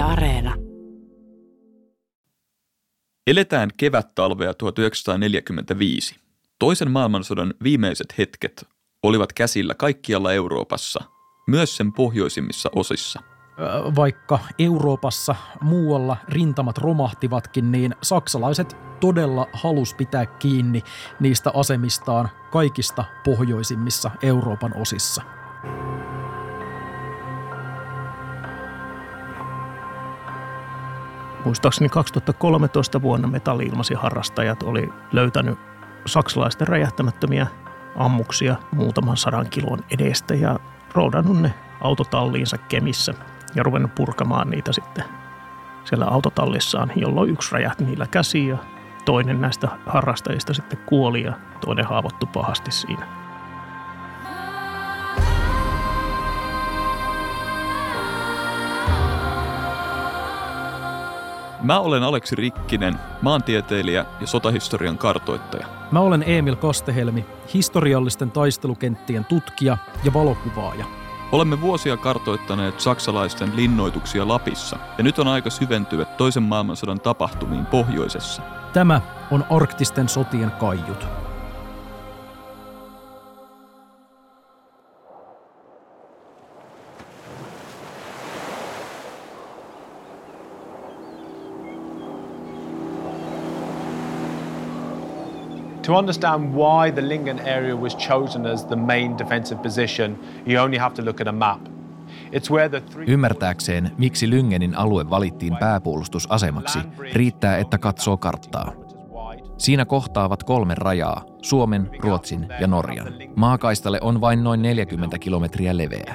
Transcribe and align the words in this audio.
Yle 0.00 0.08
Areena. 0.08 0.54
Eletään 3.26 3.70
kevättalvea 3.76 4.54
1945. 4.54 6.14
Toisen 6.58 6.90
maailmansodan 6.90 7.54
viimeiset 7.62 8.18
hetket 8.18 8.68
olivat 9.02 9.32
käsillä 9.32 9.74
kaikkialla 9.74 10.32
Euroopassa, 10.32 11.04
myös 11.46 11.76
sen 11.76 11.92
pohjoisimmissa 11.92 12.70
osissa. 12.76 13.20
Vaikka 13.96 14.38
Euroopassa 14.58 15.34
muualla 15.60 16.16
rintamat 16.28 16.78
romahtivatkin, 16.78 17.72
niin 17.72 17.94
saksalaiset 18.02 18.76
todella 19.00 19.46
halus 19.52 19.94
pitää 19.94 20.26
kiinni 20.26 20.82
niistä 21.20 21.50
asemistaan 21.54 22.28
kaikista 22.52 23.04
pohjoisimmissa 23.24 24.10
Euroopan 24.22 24.76
osissa. 24.76 25.22
Muistaakseni 31.44 31.88
2013 31.88 33.02
vuonna 33.02 33.28
metalli 33.28 33.70
harrastajat 33.96 34.62
oli 34.62 34.92
löytänyt 35.12 35.58
saksalaisten 36.06 36.68
räjähtämättömiä 36.68 37.46
ammuksia 37.96 38.56
muutaman 38.72 39.16
sadan 39.16 39.50
kilon 39.50 39.78
edestä 39.90 40.34
ja 40.34 40.58
roudannut 40.94 41.40
ne 41.40 41.54
autotalliinsa 41.80 42.58
Kemissä 42.58 43.14
ja 43.54 43.62
ruvennut 43.62 43.94
purkamaan 43.94 44.50
niitä 44.50 44.72
sitten 44.72 45.04
siellä 45.84 46.06
autotallissaan, 46.06 46.92
jolloin 46.96 47.30
yksi 47.30 47.52
räjähti 47.52 47.84
niillä 47.84 48.06
käsiä 48.06 48.54
ja 48.54 48.58
toinen 49.04 49.40
näistä 49.40 49.68
harrastajista 49.86 50.54
sitten 50.54 50.78
kuoli 50.78 51.22
ja 51.22 51.32
toinen 51.60 51.84
haavoittui 51.84 52.28
pahasti 52.32 52.70
siinä. 52.70 53.19
Mä 61.62 61.80
olen 61.80 62.02
Aleksi 62.02 62.36
Rikkinen, 62.36 62.96
maantieteilijä 63.22 64.04
ja 64.20 64.26
sotahistorian 64.26 64.98
kartoittaja. 64.98 65.66
Mä 65.90 66.00
olen 66.00 66.24
Emil 66.26 66.56
Kastehelmi, 66.56 67.26
historiallisten 67.54 68.30
taistelukenttien 68.30 69.24
tutkija 69.24 69.78
ja 70.04 70.12
valokuvaaja. 70.12 70.84
Olemme 71.32 71.60
vuosia 71.60 71.96
kartoittaneet 71.96 72.80
saksalaisten 72.80 73.56
linnoituksia 73.56 74.28
Lapissa, 74.28 74.76
ja 74.98 75.04
nyt 75.04 75.18
on 75.18 75.28
aika 75.28 75.50
syventyä 75.50 76.04
toisen 76.04 76.42
maailmansodan 76.42 77.00
tapahtumiin 77.00 77.66
pohjoisessa. 77.66 78.42
Tämä 78.72 79.00
on 79.30 79.44
arktisten 79.50 80.08
sotien 80.08 80.50
kaiut. 80.50 81.06
To 95.82 95.96
understand 95.96 96.54
why 96.54 96.92
the 96.92 97.08
Lingen 97.08 97.38
area 97.38 97.76
was 97.76 97.96
chosen 97.96 98.46
as 98.46 98.64
the 98.64 98.76
main 98.76 99.18
defensive 99.18 99.62
position, 99.62 100.18
you 100.46 100.64
only 100.64 100.78
have 100.78 100.94
to 100.94 101.04
look 101.04 101.20
at 101.20 101.28
a 101.28 101.32
map. 101.32 101.60
Ymmärtääkseen, 103.06 103.90
miksi 103.98 104.30
Lyngenin 104.30 104.76
alue 104.76 105.10
valittiin 105.10 105.56
pääpuolustusasemaksi, 105.56 106.78
riittää, 107.12 107.58
että 107.58 107.78
katsoo 107.78 108.16
karttaa. 108.16 108.72
Siinä 109.58 109.84
kohtaavat 109.84 110.42
kolme 110.42 110.74
rajaa, 110.74 111.24
Suomen, 111.42 111.90
Ruotsin 111.98 112.46
ja 112.60 112.66
Norjan. 112.66 113.06
Maakaistalle 113.36 113.98
on 114.00 114.20
vain 114.20 114.44
noin 114.44 114.62
40 114.62 115.18
kilometriä 115.18 115.76
leveä. 115.76 116.14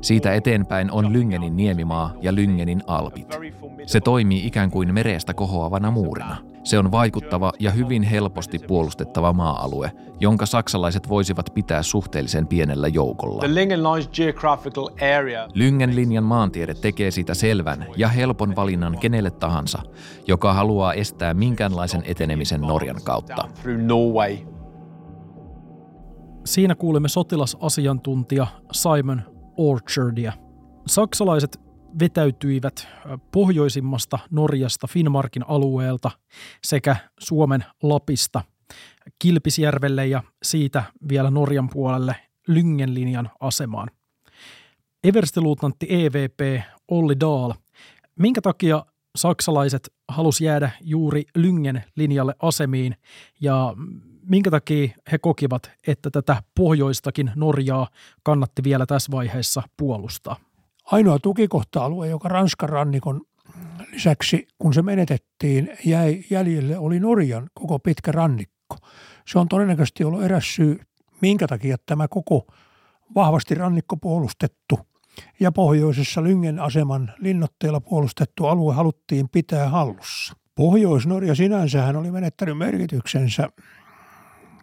Siitä 0.00 0.34
eteenpäin 0.34 0.90
on 0.90 1.12
Lyngenin 1.12 1.56
niemimaa 1.56 2.12
ja 2.20 2.34
Lyngenin 2.34 2.82
alpit. 2.86 3.38
Se 3.86 4.00
toimii 4.00 4.46
ikään 4.46 4.70
kuin 4.70 4.94
merestä 4.94 5.34
kohoavana 5.34 5.90
muurina. 5.90 6.36
Se 6.66 6.78
on 6.78 6.92
vaikuttava 6.92 7.52
ja 7.58 7.70
hyvin 7.70 8.02
helposti 8.02 8.58
puolustettava 8.58 9.32
maa-alue, 9.32 9.92
jonka 10.20 10.46
saksalaiset 10.46 11.08
voisivat 11.08 11.50
pitää 11.54 11.82
suhteellisen 11.82 12.46
pienellä 12.46 12.88
joukolla. 12.88 13.42
Lyngen 15.54 15.96
linjan 15.96 16.24
maantiede 16.24 16.74
tekee 16.74 17.10
siitä 17.10 17.34
selvän 17.34 17.86
ja 17.96 18.08
helpon 18.08 18.56
valinnan 18.56 18.98
kenelle 18.98 19.30
tahansa, 19.30 19.82
joka 20.26 20.52
haluaa 20.52 20.94
estää 20.94 21.34
minkäänlaisen 21.34 22.02
etenemisen 22.04 22.60
Norjan 22.60 23.00
kautta. 23.04 23.48
Siinä 26.44 26.74
kuulemme 26.74 27.08
sotilasasiantuntija 27.08 28.46
Simon 28.72 29.22
Orchardia. 29.56 30.32
Saksalaiset 30.86 31.65
vetäytyivät 31.98 32.88
pohjoisimmasta 33.32 34.18
Norjasta 34.30 34.86
Finnmarkin 34.86 35.44
alueelta 35.48 36.10
sekä 36.64 36.96
Suomen 37.20 37.64
Lapista 37.82 38.42
Kilpisjärvelle 39.18 40.06
ja 40.06 40.22
siitä 40.42 40.82
vielä 41.08 41.30
Norjan 41.30 41.68
puolelle 41.68 42.16
Lyngenlinjan 42.48 43.30
asemaan. 43.40 43.90
Everstiluutnantti 45.04 45.86
EVP 45.90 46.62
Olli 46.88 47.20
Dahl, 47.20 47.52
minkä 48.16 48.40
takia 48.40 48.86
saksalaiset 49.16 49.92
halusi 50.08 50.44
jäädä 50.44 50.70
juuri 50.80 51.24
Lyngen 51.36 51.84
linjalle 51.96 52.34
asemiin 52.42 52.96
ja 53.40 53.74
minkä 54.22 54.50
takia 54.50 54.88
he 55.12 55.18
kokivat, 55.18 55.70
että 55.86 56.10
tätä 56.10 56.42
pohjoistakin 56.54 57.30
Norjaa 57.34 57.88
kannatti 58.22 58.64
vielä 58.64 58.86
tässä 58.86 59.12
vaiheessa 59.12 59.62
puolustaa? 59.76 60.36
Ainoa 60.86 61.18
tukikohta-alue, 61.18 62.08
joka 62.08 62.28
Ranskan 62.28 62.68
rannikon 62.68 63.20
lisäksi, 63.92 64.48
kun 64.58 64.74
se 64.74 64.82
menetettiin, 64.82 65.76
jäi 65.84 66.24
jäljelle, 66.30 66.78
oli 66.78 67.00
Norjan 67.00 67.50
koko 67.54 67.78
pitkä 67.78 68.12
rannikko. 68.12 68.76
Se 69.28 69.38
on 69.38 69.48
todennäköisesti 69.48 70.04
ollut 70.04 70.22
eräs 70.22 70.54
syy, 70.54 70.80
minkä 71.22 71.46
takia 71.46 71.76
tämä 71.86 72.08
koko 72.08 72.46
vahvasti 73.14 73.54
rannikko 73.54 73.96
puolustettu 73.96 74.78
ja 75.40 75.52
pohjoisessa 75.52 76.22
Lyngen 76.22 76.60
aseman 76.60 77.12
linnotteella 77.18 77.80
puolustettu 77.80 78.46
alue 78.46 78.74
haluttiin 78.74 79.28
pitää 79.28 79.68
hallussa. 79.68 80.34
Pohjois-Norja 80.54 81.34
sinänsähän 81.34 81.96
oli 81.96 82.10
menettänyt 82.10 82.58
merkityksensä, 82.58 83.48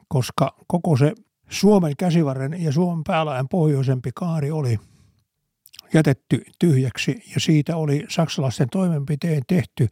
koska 0.07 0.55
koko 0.67 0.97
se 0.97 1.13
Suomen 1.49 1.93
käsivarren 1.97 2.63
ja 2.63 2.71
Suomen 2.71 3.03
päälajan 3.03 3.49
pohjoisempi 3.49 4.09
kaari 4.15 4.51
oli– 4.51 4.79
jätetty 5.93 6.43
tyhjäksi 6.59 7.23
ja 7.33 7.39
siitä 7.39 7.77
oli 7.77 8.05
saksalaisten 8.09 8.69
toimenpiteen 8.69 9.41
tehty 9.47 9.87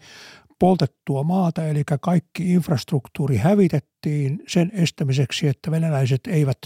poltettua 0.60 1.24
maata, 1.24 1.68
eli 1.68 1.84
kaikki 2.02 2.54
infrastruktuuri 2.54 3.38
hävitettiin 3.38 4.44
sen 4.48 4.72
estämiseksi, 4.74 5.48
että 5.48 5.72
venäläiset 5.72 6.22
eivät 6.28 6.58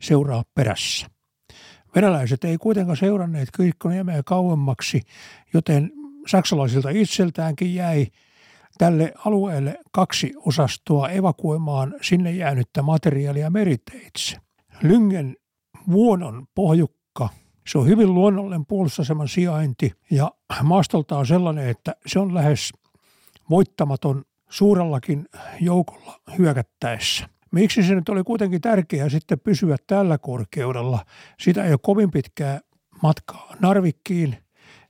seuraa 0.00 0.44
perässä. 0.54 1.06
Venäläiset 1.94 2.44
ei 2.44 2.58
kuitenkaan 2.58 2.96
seuranneet 2.96 3.48
Kirkkoniemeä 3.56 4.22
kauemmaksi, 4.22 5.00
joten 5.54 5.92
saksalaisilta 6.26 6.90
itseltäänkin 6.90 7.74
jäi 7.74 8.06
tälle 8.78 9.12
alueelle 9.24 9.78
kaksi 9.92 10.32
osastoa 10.36 11.08
evakuoimaan 11.08 11.94
sinne 12.02 12.32
jäänyttä 12.32 12.82
materiaalia 12.82 13.50
meriteitse. 13.50 14.36
Lyngen 14.82 15.36
vuonon 15.90 16.46
pohjukka 16.54 17.28
se 17.66 17.78
on 17.78 17.86
hyvin 17.86 18.14
luonnollinen 18.14 18.66
puolustusaseman 18.66 19.28
sijainti 19.28 19.92
ja 20.10 20.30
maastoltaan 20.62 21.26
sellainen, 21.26 21.68
että 21.68 21.96
se 22.06 22.18
on 22.18 22.34
lähes 22.34 22.72
voittamaton 23.50 24.24
suurellakin 24.50 25.28
joukolla 25.60 26.20
hyökättäessä. 26.38 27.28
Miksi 27.52 27.82
se 27.82 27.94
nyt 27.94 28.08
oli 28.08 28.22
kuitenkin 28.22 28.60
tärkeää 28.60 29.08
sitten 29.08 29.40
pysyä 29.40 29.76
tällä 29.86 30.18
korkeudella? 30.18 31.04
Sitä 31.40 31.64
ei 31.64 31.70
ole 31.70 31.78
kovin 31.82 32.10
pitkää 32.10 32.60
matkaa 33.02 33.54
Narvikkiin 33.60 34.36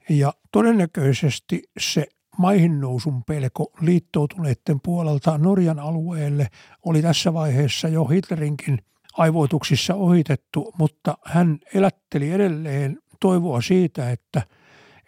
ja 0.09 0.33
todennäköisesti 0.53 1.63
se 1.79 2.07
maihin 2.39 2.81
nousun 2.81 3.25
pelko 3.25 3.73
liittoutuneiden 3.81 4.81
puolelta 4.83 5.39
Norjan 5.39 5.79
alueelle 5.79 6.49
oli 6.85 7.03
tässä 7.03 7.33
vaiheessa 7.33 7.89
jo 7.89 8.05
Hitlerinkin– 8.05 8.79
aivoituksissa 9.19 9.95
ohitettu, 9.95 10.73
mutta 10.79 11.19
hän 11.25 11.59
elätteli 11.75 12.31
edelleen 12.31 12.99
toivoa 13.21 13.61
siitä, 13.61 14.11
että 14.11 14.43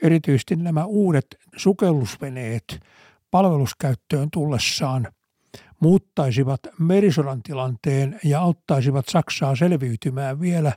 erityisesti 0.03 0.57
nämä 0.57 0.85
uudet 0.85 1.27
sukellusveneet 1.57 2.81
palveluskäyttöön 3.31 4.29
tullessaan 4.31 5.09
muuttaisivat 5.81 6.61
merisodan 6.79 7.43
tilanteen 7.43 8.21
ja 8.25 8.41
auttaisivat 8.41 9.09
Saksaa 9.09 9.57
selviytymään 9.57 10.41
vielä, 10.41 10.73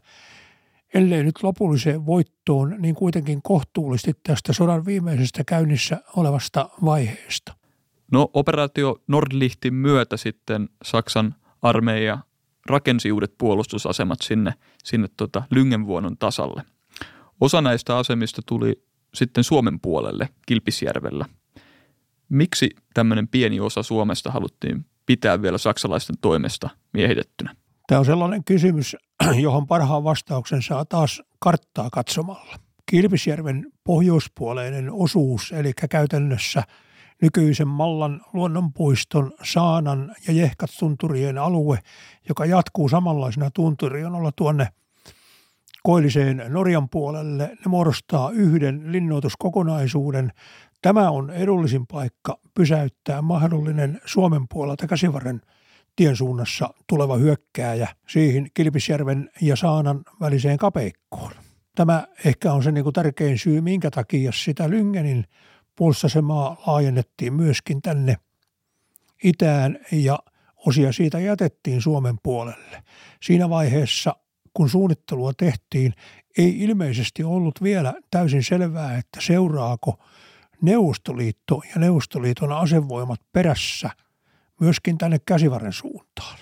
ellei 0.93 1.23
nyt 1.23 1.43
lopulliseen 1.43 2.05
voittoon, 2.05 2.75
niin 2.79 2.95
kuitenkin 2.95 3.41
kohtuullisesti 3.41 4.13
tästä 4.23 4.53
sodan 4.53 4.85
viimeisestä 4.85 5.43
käynnissä 5.43 6.01
olevasta 6.15 6.69
vaiheesta. 6.85 7.53
No 8.11 8.29
operaatio 8.33 9.01
Nordlichtin 9.07 9.73
myötä 9.73 10.17
sitten 10.17 10.69
Saksan 10.83 11.35
armeija 11.61 12.17
rakensi 12.65 13.11
uudet 13.11 13.33
puolustusasemat 13.38 14.21
sinne, 14.21 14.53
sinne 14.83 15.07
tota 15.17 15.44
Lyngenvuonon 15.51 16.17
tasalle. 16.17 16.63
Osa 17.41 17.61
näistä 17.61 17.97
asemista 17.97 18.41
tuli 18.45 18.83
sitten 19.13 19.44
Suomen 19.44 19.79
puolelle 19.79 20.29
Kilpisjärvellä. 20.45 21.25
Miksi 22.29 22.69
tämmöinen 22.94 23.27
pieni 23.27 23.59
osa 23.59 23.83
Suomesta 23.83 24.31
haluttiin 24.31 24.85
pitää 25.06 25.41
vielä 25.41 25.57
saksalaisten 25.57 26.15
toimesta 26.21 26.69
miehitettynä? 26.94 27.56
Tämä 27.88 28.00
on 28.00 28.06
sellainen 28.06 28.44
kysymys, 28.44 28.95
johon 29.41 29.67
parhaan 29.67 30.03
vastauksen 30.03 30.62
saa 30.62 30.85
taas 30.85 31.21
karttaa 31.39 31.89
katsomalla. 31.89 32.55
Kilpisjärven 32.85 33.71
pohjoispuoleinen 33.83 34.91
osuus, 34.91 35.51
eli 35.51 35.73
käytännössä 35.89 36.63
nykyisen 37.21 37.68
Mallan 37.68 38.21
luonnonpuiston, 38.33 39.31
Saanan 39.44 40.16
ja 40.27 40.33
Jehkatunturien 40.33 41.38
alue, 41.38 41.80
joka 42.30 42.45
jatkuu 42.45 42.89
samanlaisena 42.89 43.51
tunturionolla 43.51 44.31
tuonne 44.36 44.68
koilliseen 45.83 46.44
Norjan 46.48 46.89
puolelle. 46.89 47.44
Ne 47.44 47.69
muodostaa 47.69 48.31
yhden 48.31 48.92
linnoituskokonaisuuden. 48.92 50.31
Tämä 50.81 51.10
on 51.10 51.30
edullisin 51.30 51.88
paikka 51.88 52.39
pysäyttää 52.54 53.22
mahdollinen 53.22 54.01
Suomen 54.06 54.45
puolelta 54.50 54.88
käsivarren 54.88 55.42
tien 55.95 56.15
suunnassa 56.15 56.69
tuleva 56.88 57.18
hyökkääjä 57.18 57.88
siihen 58.07 58.48
Kilpisjärven 58.54 59.30
ja 59.42 59.56
Saanan 59.56 60.01
väliseen 60.22 60.57
kapeikkoon. 60.57 61.31
Tämä 61.75 62.07
ehkä 62.25 62.54
on 62.54 62.63
se 62.63 62.72
niin 62.72 62.83
kuin 62.83 62.94
tärkein 62.94 63.38
syy, 63.38 63.62
minkä 63.62 63.92
takia 63.92 64.31
sitä 64.31 64.69
Lyngenin 64.69 65.25
puolustusasemaa 65.79 66.57
laajennettiin 66.67 67.33
myöskin 67.33 67.81
tänne 67.81 68.17
itään 69.23 69.79
ja 69.91 70.19
osia 70.65 70.91
siitä 70.93 71.19
jätettiin 71.19 71.81
Suomen 71.81 72.15
puolelle. 72.23 72.83
Siinä 73.23 73.49
vaiheessa, 73.49 74.15
kun 74.53 74.69
suunnittelua 74.69 75.33
tehtiin, 75.33 75.93
ei 76.37 76.59
ilmeisesti 76.59 77.23
ollut 77.23 77.63
vielä 77.63 77.93
täysin 78.11 78.43
selvää, 78.43 78.97
että 78.97 79.21
seuraako 79.21 79.99
Neuvostoliitto 80.61 81.61
ja 81.75 81.79
Neuvostoliiton 81.79 82.51
asevoimat 82.51 83.21
perässä 83.33 83.89
myöskin 84.59 84.97
tänne 84.97 85.19
käsivarren 85.25 85.73
suuntaan. 85.73 86.37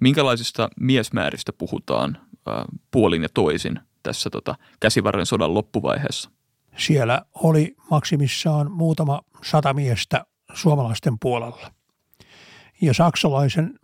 Minkälaisista 0.00 0.68
miesmääristä 0.80 1.52
puhutaan 1.52 2.16
äh, 2.16 2.64
puolin 2.90 3.22
ja 3.22 3.28
toisin 3.34 3.80
tässä 4.02 4.30
tota, 4.30 4.54
käsivarren 4.80 5.26
sodan 5.26 5.54
loppuvaiheessa? 5.54 6.30
Siellä 6.86 7.22
oli 7.34 7.76
maksimissaan 7.90 8.72
muutama 8.72 9.20
sata 9.44 9.74
miestä 9.74 10.24
suomalaisten 10.52 11.18
puolella. 11.20 11.72
Ja 12.82 12.94
saksalaisen 12.94 13.78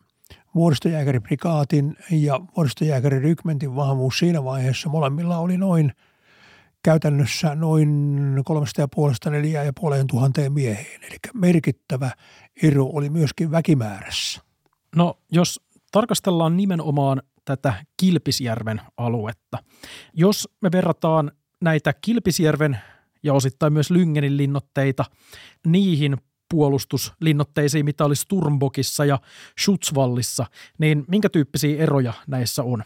vuoristojääkäriprikaatin 0.54 1.96
ja 2.10 2.40
vuoristojääkärirykmentin 2.56 3.76
vahvuus 3.76 4.18
siinä 4.18 4.44
vaiheessa 4.44 4.88
molemmilla 4.88 5.38
oli 5.38 5.56
noin 5.56 5.92
käytännössä 6.82 7.54
noin 7.54 7.88
kolmesta 8.44 8.80
ja 8.80 8.88
puolesta 8.88 9.30
neljää 9.30 9.64
ja 9.64 9.72
puoleen 9.80 10.06
tuhanteen 10.06 10.52
mieheen. 10.52 11.04
Eli 11.04 11.16
merkittävä 11.34 12.10
ero 12.62 12.84
oli 12.84 13.10
myöskin 13.10 13.50
väkimäärässä. 13.50 14.40
No 14.96 15.18
jos 15.32 15.60
tarkastellaan 15.92 16.56
nimenomaan 16.56 17.22
tätä 17.44 17.84
Kilpisjärven 17.96 18.80
aluetta. 18.96 19.58
Jos 20.14 20.48
me 20.60 20.72
verrataan 20.72 21.32
näitä 21.60 21.92
Kilpisjärven 21.92 22.78
ja 23.22 23.34
osittain 23.34 23.72
myös 23.72 23.90
Lyngenin 23.90 24.36
linnotteita 24.36 25.04
niihin 25.66 26.16
puolustuslinnotteisiin, 26.50 27.84
mitä 27.84 28.04
oli 28.04 28.16
Sturmbokissa 28.16 29.04
ja 29.04 29.18
Schutzwallissa, 29.60 30.46
niin 30.78 31.04
minkä 31.08 31.28
tyyppisiä 31.28 31.82
eroja 31.82 32.12
näissä 32.26 32.62
on? 32.62 32.82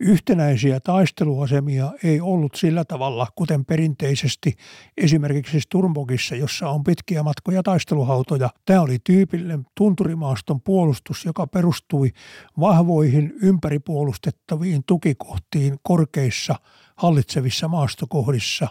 Yhtenäisiä 0.00 0.80
taisteluasemia 0.80 1.92
ei 2.04 2.20
ollut 2.20 2.54
sillä 2.54 2.84
tavalla, 2.84 3.26
kuten 3.36 3.64
perinteisesti 3.64 4.54
esimerkiksi 4.96 5.60
Sturmbokissa, 5.60 6.36
jossa 6.36 6.68
on 6.68 6.84
pitkiä 6.84 7.22
matkoja 7.22 7.62
taisteluhautoja. 7.62 8.50
Tämä 8.64 8.80
oli 8.80 8.98
tyypillinen 9.04 9.64
tunturimaaston 9.76 10.60
puolustus, 10.60 11.24
joka 11.24 11.46
perustui 11.46 12.10
vahvoihin 12.60 13.32
ympäripuolustettaviin 13.42 14.82
tukikohtiin 14.86 15.76
korkeissa 15.82 16.54
hallitsevissa 17.02 17.68
maastokohdissa, 17.68 18.68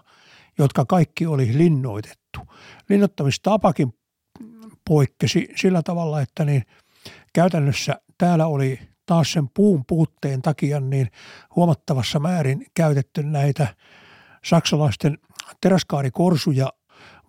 jotka 0.58 0.86
kaikki 0.86 1.26
oli 1.26 1.58
linnoitettu. 1.58 2.40
Linnoittamistapakin 2.90 3.94
poikkesi 4.88 5.50
sillä 5.56 5.82
tavalla, 5.84 6.22
että 6.22 6.46
niin 6.46 6.64
käytännössä 7.34 7.96
täällä 8.18 8.48
oli 8.48 8.80
taas 9.06 9.32
sen 9.32 9.50
puun 9.50 9.84
puutteen 9.88 10.42
takia 10.42 10.80
niin 10.80 11.12
huomattavassa 11.56 12.20
määrin 12.20 12.66
käytetty 12.74 13.24
näitä 13.24 13.68
saksalaisten 14.46 15.18
teräskaarikorsuja 15.62 16.74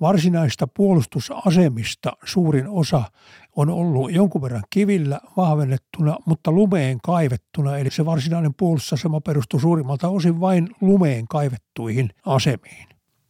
varsinaista 0.00 0.66
puolustusasemista 0.66 2.12
suurin 2.24 2.68
osa 2.68 3.02
on 3.56 3.70
ollut 3.70 4.12
jonkun 4.12 4.42
verran 4.42 4.62
kivillä 4.70 5.20
vahvennettuna, 5.36 6.16
mutta 6.26 6.52
lumeen 6.52 6.98
kaivettuna. 7.02 7.78
Eli 7.78 7.90
se 7.90 8.04
varsinainen 8.04 8.54
puolustusasema 8.54 9.20
perustuu 9.20 9.60
suurimmalta 9.60 10.08
osin 10.08 10.40
vain 10.40 10.68
lumeen 10.80 11.28
kaivettuihin 11.28 12.10
asemiin. 12.26 12.86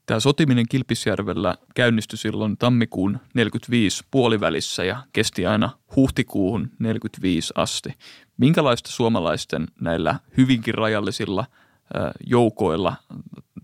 Tämä 0.06 0.20
sotiminen 0.20 0.66
Kilpisjärvellä 0.68 1.54
käynnistyi 1.74 2.18
silloin 2.18 2.56
tammikuun 2.56 3.18
45 3.34 4.04
puolivälissä 4.10 4.84
ja 4.84 5.02
kesti 5.12 5.46
aina 5.46 5.70
huhtikuuhun 5.96 6.70
45 6.78 7.52
asti. 7.56 7.94
Minkälaista 8.36 8.90
suomalaisten 8.90 9.66
näillä 9.80 10.14
hyvinkin 10.36 10.74
rajallisilla 10.74 11.44
joukoilla 12.26 12.96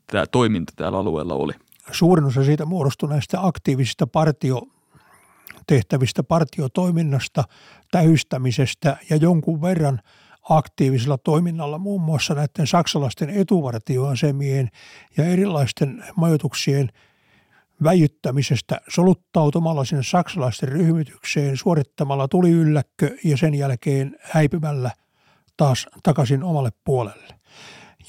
tämä 0.07 0.27
toiminta 0.27 0.73
täällä 0.77 0.99
alueella 0.99 1.35
oli? 1.35 1.53
Suurin 1.91 2.25
osa 2.25 2.45
siitä 2.45 2.65
muodostui 2.65 3.09
näistä 3.09 3.47
aktiivisista 3.47 4.07
partio 4.07 4.63
tehtävistä 5.69 6.23
partiotoiminnasta, 6.23 7.45
tähystämisestä 7.91 8.97
ja 9.11 9.17
jonkun 9.17 9.63
verran 9.63 10.01
aktiivisella 10.51 11.19
toiminnalla 11.19 11.79
muun 11.79 12.01
muassa 12.01 12.35
näiden 12.35 12.67
saksalaisten 12.67 13.31
etuvartioasemien 13.31 14.69
ja 15.17 15.25
erilaisten 15.25 16.05
majoituksien 16.17 16.89
väijyttämisestä 17.83 18.81
soluttautumalla 18.89 19.85
sinne 19.85 20.03
saksalaisten 20.03 20.69
ryhmitykseen, 20.69 21.57
suorittamalla 21.57 22.29
tuliylläkkö 22.29 23.17
ja 23.25 23.37
sen 23.37 23.55
jälkeen 23.55 24.17
häipymällä 24.23 24.91
taas 25.57 25.87
takaisin 26.03 26.43
omalle 26.43 26.71
puolelle. 26.85 27.35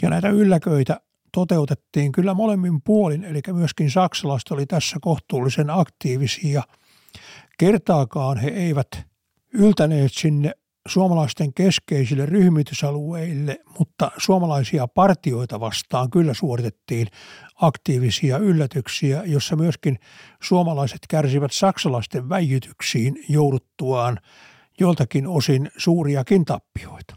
Ja 0.01 0.09
näitä 0.09 0.29
ylläköitä 0.29 1.00
toteutettiin 1.33 2.11
kyllä 2.11 2.33
molemmin 2.33 2.81
puolin, 2.81 3.23
eli 3.23 3.41
myöskin 3.51 3.91
saksalaiset 3.91 4.51
oli 4.51 4.65
tässä 4.65 4.97
kohtuullisen 5.01 5.69
aktiivisia. 5.69 6.63
Kertaakaan 7.59 8.37
he 8.37 8.49
eivät 8.49 8.87
yltäneet 9.54 10.13
sinne 10.13 10.51
suomalaisten 10.87 11.54
keskeisille 11.54 12.25
ryhmitysalueille, 12.25 13.59
mutta 13.80 14.11
suomalaisia 14.18 14.87
partioita 14.87 15.59
vastaan 15.59 16.09
kyllä 16.09 16.33
suoritettiin 16.33 17.07
aktiivisia 17.56 18.37
yllätyksiä, 18.37 19.23
jossa 19.25 19.56
myöskin 19.56 19.99
suomalaiset 20.44 20.99
kärsivät 21.09 21.51
saksalaisten 21.51 22.30
väijytyksiin 22.30 23.25
jouduttuaan 23.30 24.19
joltakin 24.80 25.28
osin 25.28 25.69
suuriakin 25.78 26.45
tappioita. 26.45 27.16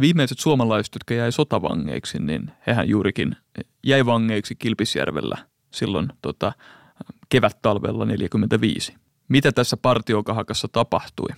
Viimeiset 0.00 0.38
suomalaiset, 0.38 0.94
jotka 0.94 1.14
jäi 1.14 1.32
sotavangeiksi, 1.32 2.18
niin 2.18 2.50
hehän 2.66 2.88
juurikin 2.88 3.36
jäi 3.84 4.06
vangeiksi 4.06 4.54
Kilpisjärvellä 4.54 5.38
silloin 5.70 6.08
tota, 6.22 6.52
kevät-talvella 7.28 8.04
45. 8.04 9.05
Mitä 9.28 9.52
tässä 9.52 9.76
partiokahakassa 9.76 10.68
tapahtui? 10.72 11.28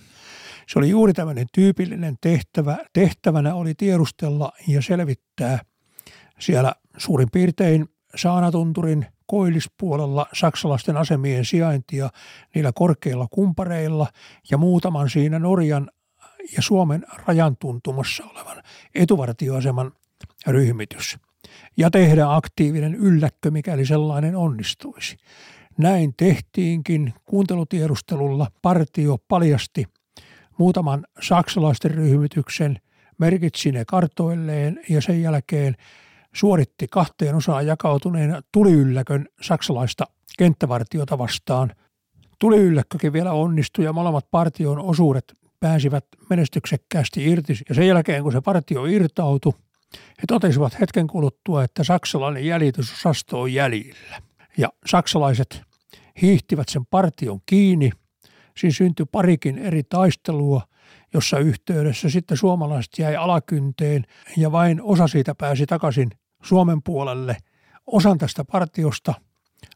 Se 0.67 0.79
oli 0.79 0.89
juuri 0.89 1.13
tämmöinen 1.13 1.47
tyypillinen 1.53 2.15
tehtävä. 2.21 2.77
Tehtävänä 2.93 3.55
oli 3.55 3.73
tiedustella 3.73 4.51
ja 4.67 4.81
selvittää 4.81 5.59
siellä 6.39 6.75
suurin 6.97 7.31
piirtein 7.31 7.89
Saanatunturin 8.15 9.05
koillispuolella 9.25 10.25
saksalaisten 10.33 10.97
asemien 10.97 11.45
sijaintia 11.45 12.09
niillä 12.55 12.71
korkeilla 12.75 13.27
kumpareilla 13.31 14.07
ja 14.51 14.57
muutaman 14.57 15.09
siinä 15.09 15.39
Norjan 15.39 15.91
ja 16.55 16.61
Suomen 16.61 17.05
rajan 17.25 17.57
tuntumassa 17.57 18.23
olevan 18.23 18.63
etuvartioaseman 18.95 19.91
ryhmitys 20.47 21.17
ja 21.77 21.91
tehdä 21.91 22.33
aktiivinen 22.33 22.95
ylläkkö, 22.95 23.51
mikäli 23.51 23.85
sellainen 23.85 24.35
onnistuisi. 24.35 25.17
Näin 25.79 26.13
tehtiinkin 26.17 27.13
kuuntelutiedustelulla. 27.25 28.47
Partio 28.61 29.17
paljasti 29.27 29.85
muutaman 30.57 31.05
saksalaisten 31.21 31.91
ryhmityksen, 31.91 32.77
merkitsi 33.17 33.71
ne 33.71 33.85
kartoilleen 33.85 34.79
ja 34.89 35.01
sen 35.01 35.21
jälkeen 35.21 35.75
suoritti 36.33 36.87
kahteen 36.91 37.35
osaan 37.35 37.67
jakautuneen 37.67 38.43
tuliylläkön 38.51 39.27
saksalaista 39.41 40.05
kenttävartiota 40.37 41.17
vastaan. 41.17 41.71
Tuliylläkkökin 42.39 43.13
vielä 43.13 43.33
onnistui 43.33 43.85
ja 43.85 43.93
molemmat 43.93 44.25
partion 44.31 44.79
osuudet 44.79 45.33
pääsivät 45.59 46.05
menestyksekkäästi 46.29 47.31
irti. 47.31 47.53
Ja 47.69 47.75
sen 47.75 47.87
jälkeen, 47.87 48.23
kun 48.23 48.31
se 48.31 48.41
partio 48.41 48.85
irtautui, 48.85 49.53
He 49.95 50.23
totesivat 50.27 50.79
hetken 50.79 51.07
kuluttua, 51.07 51.63
että 51.63 51.83
saksalainen 51.83 52.45
jäljitysosasto 52.45 53.41
on 53.41 53.53
jäljillä. 53.53 54.21
Ja 54.57 54.69
saksalaiset 54.85 55.68
hiihtivät 56.21 56.69
sen 56.69 56.85
partion 56.85 57.39
kiinni. 57.45 57.91
Siinä 58.57 58.73
syntyi 58.73 59.05
parikin 59.11 59.57
eri 59.57 59.83
taistelua, 59.83 60.61
jossa 61.13 61.39
yhteydessä 61.39 62.09
sitten 62.09 62.37
suomalaiset 62.37 62.91
jäi 62.99 63.15
alakynteen 63.15 64.05
ja 64.37 64.51
vain 64.51 64.81
osa 64.81 65.07
siitä 65.07 65.35
pääsi 65.35 65.65
takaisin 65.65 66.09
Suomen 66.43 66.83
puolelle. 66.83 67.37
Osan 67.87 68.17
tästä 68.17 68.45
partiosta 68.51 69.13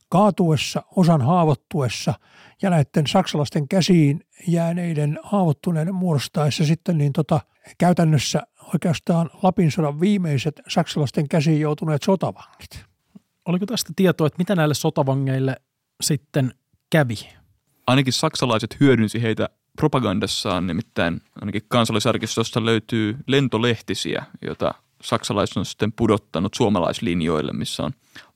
kaatuessa, 0.09 0.83
osan 0.95 1.21
haavoittuessa 1.21 2.13
ja 2.61 2.69
näiden 2.69 3.07
saksalaisten 3.07 3.67
käsiin 3.67 4.21
jääneiden 4.47 5.19
haavoittuneiden 5.23 5.95
muodostaessa 5.95 6.65
sitten 6.65 6.97
niin 6.97 7.13
tota, 7.13 7.39
käytännössä 7.77 8.41
oikeastaan 8.73 9.29
Lapin 9.43 9.71
sodan 9.71 9.99
viimeiset 9.99 10.61
saksalaisten 10.67 11.27
käsiin 11.27 11.59
joutuneet 11.59 12.03
sotavangit. 12.03 12.85
Oliko 13.45 13.65
tästä 13.65 13.93
tietoa, 13.95 14.27
että 14.27 14.37
mitä 14.37 14.55
näille 14.55 14.73
sotavangeille 14.73 15.55
sitten 16.03 16.53
kävi? 16.89 17.15
Ainakin 17.87 18.13
saksalaiset 18.13 18.77
hyödynsi 18.79 19.21
heitä 19.21 19.49
propagandassaan, 19.77 20.67
nimittäin 20.67 21.21
ainakin 21.41 21.61
kansallisarkistosta 21.67 22.65
löytyy 22.65 23.17
lentolehtisiä, 23.27 24.25
joita 24.41 24.73
saksalaiset 25.01 25.57
on 25.57 25.65
sitten 25.65 25.91
pudottanut 25.91 26.53
suomalaislinjoille, 26.53 27.53
missä 27.53 27.83
on 27.83 27.91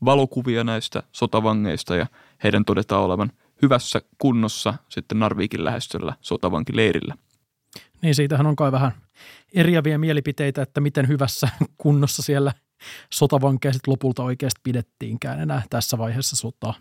valokuvia 0.05 0.63
näistä 0.63 1.03
sotavangeista 1.11 1.95
ja 1.95 2.07
heidän 2.43 2.65
todetaan 2.65 3.03
olevan 3.03 3.31
hyvässä 3.61 4.01
kunnossa 4.17 4.73
sitten 4.89 5.19
Narvikin 5.19 5.65
lähestöllä 5.65 6.13
sotavankileirillä. 6.21 7.15
Niin 8.01 8.15
siitähän 8.15 8.47
on 8.47 8.55
kai 8.55 8.71
vähän 8.71 8.91
eriäviä 9.53 9.97
mielipiteitä, 9.97 10.61
että 10.61 10.81
miten 10.81 11.07
hyvässä 11.07 11.49
kunnossa 11.77 12.21
siellä 12.21 12.53
sotavankeja 13.13 13.73
sitten 13.73 13.91
lopulta 13.91 14.23
oikeasti 14.23 14.61
pidettiinkään 14.63 15.39
enää 15.39 15.61
tässä 15.69 15.97
vaiheessa 15.97 16.35
sotaa. 16.35 16.73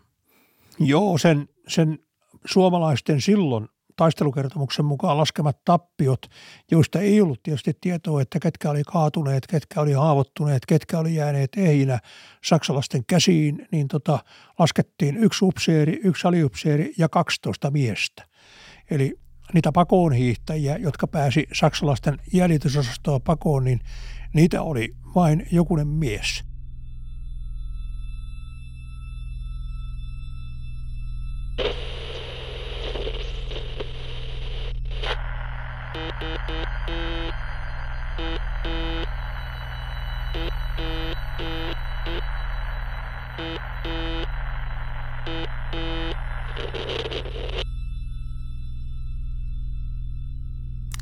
Joo, 0.78 1.18
sen, 1.18 1.48
sen 1.68 1.98
suomalaisten 2.44 3.20
silloin 3.20 3.68
taistelukertomuksen 3.96 4.84
mukaan 4.84 5.18
laskemat 5.18 5.64
tappiot, 5.64 6.26
joista 6.70 7.00
ei 7.00 7.20
ollut 7.20 7.42
tietysti 7.42 7.72
tietoa, 7.80 8.22
että 8.22 8.38
ketkä 8.40 8.70
oli 8.70 8.82
kaatuneet, 8.84 9.46
ketkä 9.46 9.80
oli 9.80 9.92
haavoittuneet, 9.92 10.66
ketkä 10.66 10.98
oli 10.98 11.14
jääneet 11.14 11.50
ehjinä 11.56 11.98
saksalaisten 12.44 13.04
käsiin, 13.06 13.68
niin 13.72 13.88
tota, 13.88 14.18
laskettiin 14.58 15.16
yksi 15.16 15.44
upseeri, 15.44 16.00
yksi 16.04 16.28
aliupseeri 16.28 16.92
ja 16.98 17.08
12 17.08 17.70
miestä. 17.70 18.26
Eli 18.90 19.14
niitä 19.54 19.72
pakoonhiihtäjiä, 19.72 20.76
jotka 20.76 21.06
pääsi 21.06 21.46
saksalaisten 21.52 22.18
jäljitysosastoa 22.32 23.20
pakoon, 23.20 23.64
niin 23.64 23.80
niitä 24.34 24.62
oli 24.62 24.94
vain 25.14 25.46
jokunen 25.52 25.88
mies. 25.88 26.44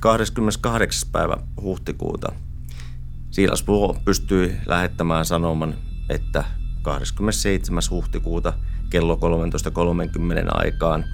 28. 0.01 1.09
päivä 1.13 1.37
huhtikuuta 1.63 2.33
Siilas 3.31 3.67
Vuo 3.67 3.97
pystyi 4.05 4.57
lähettämään 4.67 5.25
sanoman, 5.25 5.75
että 6.11 6.45
27. 6.83 7.83
huhtikuuta 7.91 8.53
kello 8.91 9.15
13.30 9.15 9.21
aikaan 10.49 11.05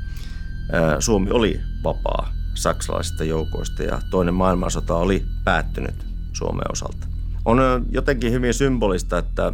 Suomi 0.99 1.31
oli 1.31 1.61
vapaa 1.85 2.33
saksalaisista 2.55 3.25
joukoista 3.25 3.83
ja 3.83 4.01
toinen 4.11 4.35
maailmansota 4.35 4.95
oli 4.95 5.27
päättynyt 5.45 6.07
Suomen 6.33 6.73
osalta. 6.73 7.07
On 7.45 7.59
jotenkin 7.91 8.33
hyvin 8.33 8.55
symbolista, 8.55 9.19
että 9.19 9.53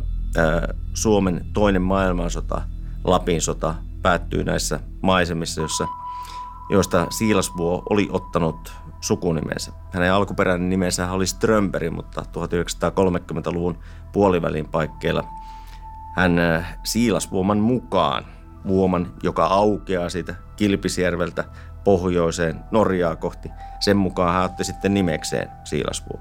Suomen 0.94 1.46
toinen 1.52 1.82
maailmansota, 1.82 2.62
Lapin 3.04 3.40
sota, 3.40 3.74
päättyy 4.06 4.44
näissä 4.44 4.80
maisemissa, 5.02 5.60
jossa, 5.60 5.88
joista 6.70 7.06
Siilasvuo 7.10 7.82
oli 7.90 8.08
ottanut 8.12 8.72
sukunimensä. 9.00 9.72
Hänen 9.92 10.12
alkuperäinen 10.12 10.68
nimensä 10.68 11.12
oli 11.12 11.26
Strömberi, 11.26 11.90
mutta 11.90 12.22
1930-luvun 12.22 13.78
puolivälin 14.12 14.68
paikkeilla 14.68 15.24
hän 16.16 16.66
Siilasvuoman 16.84 17.58
mukaan, 17.58 18.24
vuoman, 18.66 19.14
joka 19.22 19.46
aukeaa 19.46 20.08
siitä 20.08 20.34
Kilpisjärveltä 20.56 21.44
pohjoiseen 21.84 22.60
Norjaa 22.70 23.16
kohti. 23.16 23.50
Sen 23.80 23.96
mukaan 23.96 24.34
hän 24.34 24.44
otti 24.44 24.64
sitten 24.64 24.94
nimekseen 24.94 25.48
Siilasvuo. 25.64 26.20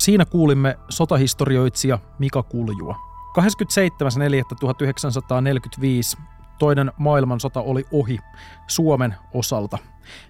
Siinä 0.00 0.24
kuulimme 0.24 0.78
sotahistorioitsija 0.88 1.98
Mika 2.18 2.42
Kuljua. 2.42 3.07
27.4.1945 3.40 6.22
toinen 6.58 6.92
maailmansota 6.98 7.60
oli 7.60 7.84
ohi 7.92 8.18
Suomen 8.66 9.14
osalta. 9.34 9.78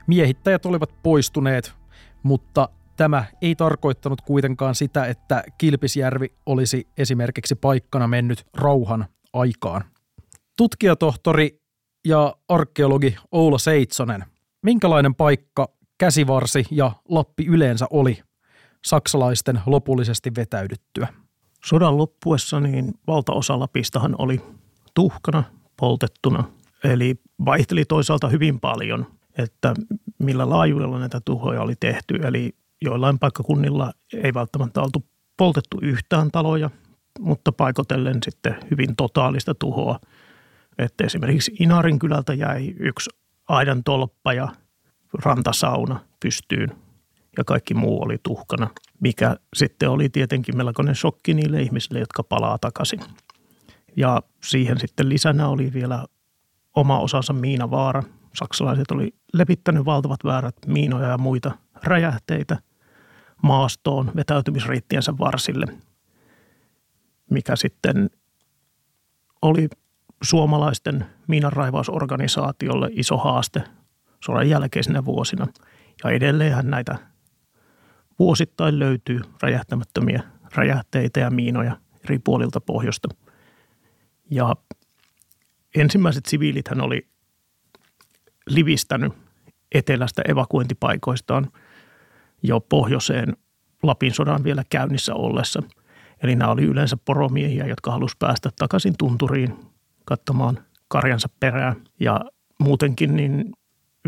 Miehittäjät 0.07 0.67
olivat 0.67 1.03
poistuneet, 1.03 1.75
mutta 2.23 2.69
tämä 2.97 3.25
ei 3.43 3.55
tarkoittanut 3.55 4.21
kuitenkaan 4.21 4.75
sitä, 4.75 5.07
että 5.07 5.43
Kilpisjärvi 5.59 6.33
olisi 6.47 6.89
esimerkiksi 6.99 7.55
paikkana 7.55 8.09
mennyt 8.09 8.47
rauhan 8.55 9.07
aikaan. 9.33 9.85
Tutkijatohtori 10.57 11.61
ja 12.07 12.35
arkeologi 12.49 13.17
Oula 13.33 13.59
Seitsonen. 13.59 14.25
Minkälainen 14.63 15.15
paikka 15.15 15.69
käsivarsi 15.99 16.65
ja 16.71 16.93
Lappi 17.09 17.47
yleensä 17.47 17.87
oli 17.91 18.23
saksalaisten 18.85 19.61
lopullisesti 19.67 20.31
vetäydyttyä? 20.37 21.09
Sodan 21.65 21.99
loppuessa 21.99 22.61
niin 22.61 22.95
valtaosa 23.07 23.59
Lapistahan 23.59 24.15
oli 24.19 24.41
tuhkana, 24.95 25.45
poltettuna. 25.77 26.45
Eli 26.85 27.15
vaihteli 27.45 27.85
toisaalta 27.85 28.29
hyvin 28.29 28.61
paljon, 28.61 29.07
että 29.39 29.75
millä 30.19 30.51
laajuudella 30.51 30.99
näitä 30.99 31.21
tuhoja 31.25 31.63
oli 31.63 31.75
tehty. 31.81 32.15
Eli 32.15 32.55
joillain 32.83 33.19
paikkakunnilla 33.19 33.93
ei 34.13 34.35
välttämättä 34.35 34.81
oltu 34.81 35.05
poltettu 35.37 35.79
yhtään 35.83 36.31
taloja, 36.31 36.71
mutta 37.21 37.53
paikotellen 37.53 38.19
sitten 38.23 38.57
hyvin 38.71 38.97
totaalista 38.97 39.55
tuhoa– 39.55 40.01
että 40.79 41.05
esimerkiksi 41.05 41.57
Inarin 41.61 41.99
kylältä 41.99 42.35
jäi 42.35 42.75
yksi 42.79 43.11
aidan 43.49 43.85
tolppa 43.85 44.33
ja 44.33 44.49
rantasauna 45.25 46.01
pystyyn 46.21 46.73
ja 47.39 47.45
kaikki 47.45 47.75
muu 47.75 48.03
oli 48.03 48.19
tuhkana, 48.23 48.71
mikä 49.01 49.37
sitten 49.57 49.91
oli 49.91 50.09
tietenkin 50.09 50.57
melkoinen 50.57 50.95
shokki 50.95 51.35
niille 51.35 51.63
ihmisille, 51.63 52.01
jotka 52.01 52.23
palaa 52.23 52.59
takaisin. 52.59 53.01
Ja 53.97 54.23
siihen 54.45 54.81
sitten 54.81 55.09
lisänä 55.09 55.49
oli 55.49 55.73
vielä 55.73 56.05
oma 56.77 56.99
osansa 56.99 57.33
miinavaara. 57.33 58.03
Saksalaiset 58.35 58.91
oli 58.91 59.15
levittänyt 59.33 59.85
valtavat 59.85 60.25
väärät 60.25 60.57
miinoja 60.67 61.09
ja 61.09 61.19
muita 61.19 61.53
räjähteitä 61.85 62.59
maastoon 63.43 64.11
vetäytymisreittiensä 64.17 65.19
varsille, 65.19 65.67
mikä 67.31 67.57
sitten 67.57 68.11
oli 69.43 69.69
suomalaisten 70.23 71.07
miinanraivausorganisaatiolle 71.27 72.89
iso 72.93 73.17
haaste 73.17 73.63
sodan 74.25 74.49
jälkeisinä 74.49 75.05
vuosina. 75.05 75.47
Ja 76.05 76.11
edelleenhän 76.11 76.71
näitä 76.71 76.99
vuosittain 78.19 78.79
löytyy 78.79 79.21
räjähtämättömiä 79.43 80.23
räjähteitä 80.55 81.21
ja 81.21 81.31
miinoja 81.31 81.77
eri 82.05 82.19
puolilta 82.19 82.61
pohjosta. 82.61 83.09
Ja 84.31 84.57
ensimmäiset 85.75 86.27
siviilithän 86.27 86.81
oli 86.81 87.07
livistänyt 88.47 89.13
etelästä 89.73 90.23
evakuointipaikoistaan 90.29 91.53
jo 92.43 92.61
pohjoiseen 92.61 93.37
Lapin 93.83 94.15
sodan 94.15 94.45
vielä 94.45 94.65
käynnissä 94.71 95.15
ollessa. 95.15 95.63
Eli 96.23 96.37
nämä 96.37 96.51
oli 96.51 96.65
yleensä 96.65 96.97
poromiehiä, 97.05 97.67
jotka 97.67 97.91
halusivat 97.91 98.19
päästä 98.19 98.51
takaisin 98.59 98.95
tunturiin 98.99 99.57
katsomaan 100.05 100.59
karjansa 100.89 101.29
perään. 101.41 101.77
Ja 102.01 102.21
muutenkin 102.59 103.17
niin 103.17 103.53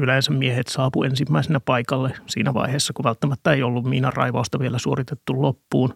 yleensä 0.02 0.32
miehet 0.32 0.68
saapu 0.68 1.02
ensimmäisenä 1.02 1.60
paikalle 1.60 2.12
siinä 2.26 2.54
vaiheessa, 2.54 2.92
kun 2.92 3.04
välttämättä 3.04 3.52
ei 3.52 3.62
ollut 3.62 3.84
miinan 3.84 4.12
raivausta 4.12 4.58
vielä 4.58 4.78
suoritettu 4.78 5.42
loppuun, 5.42 5.94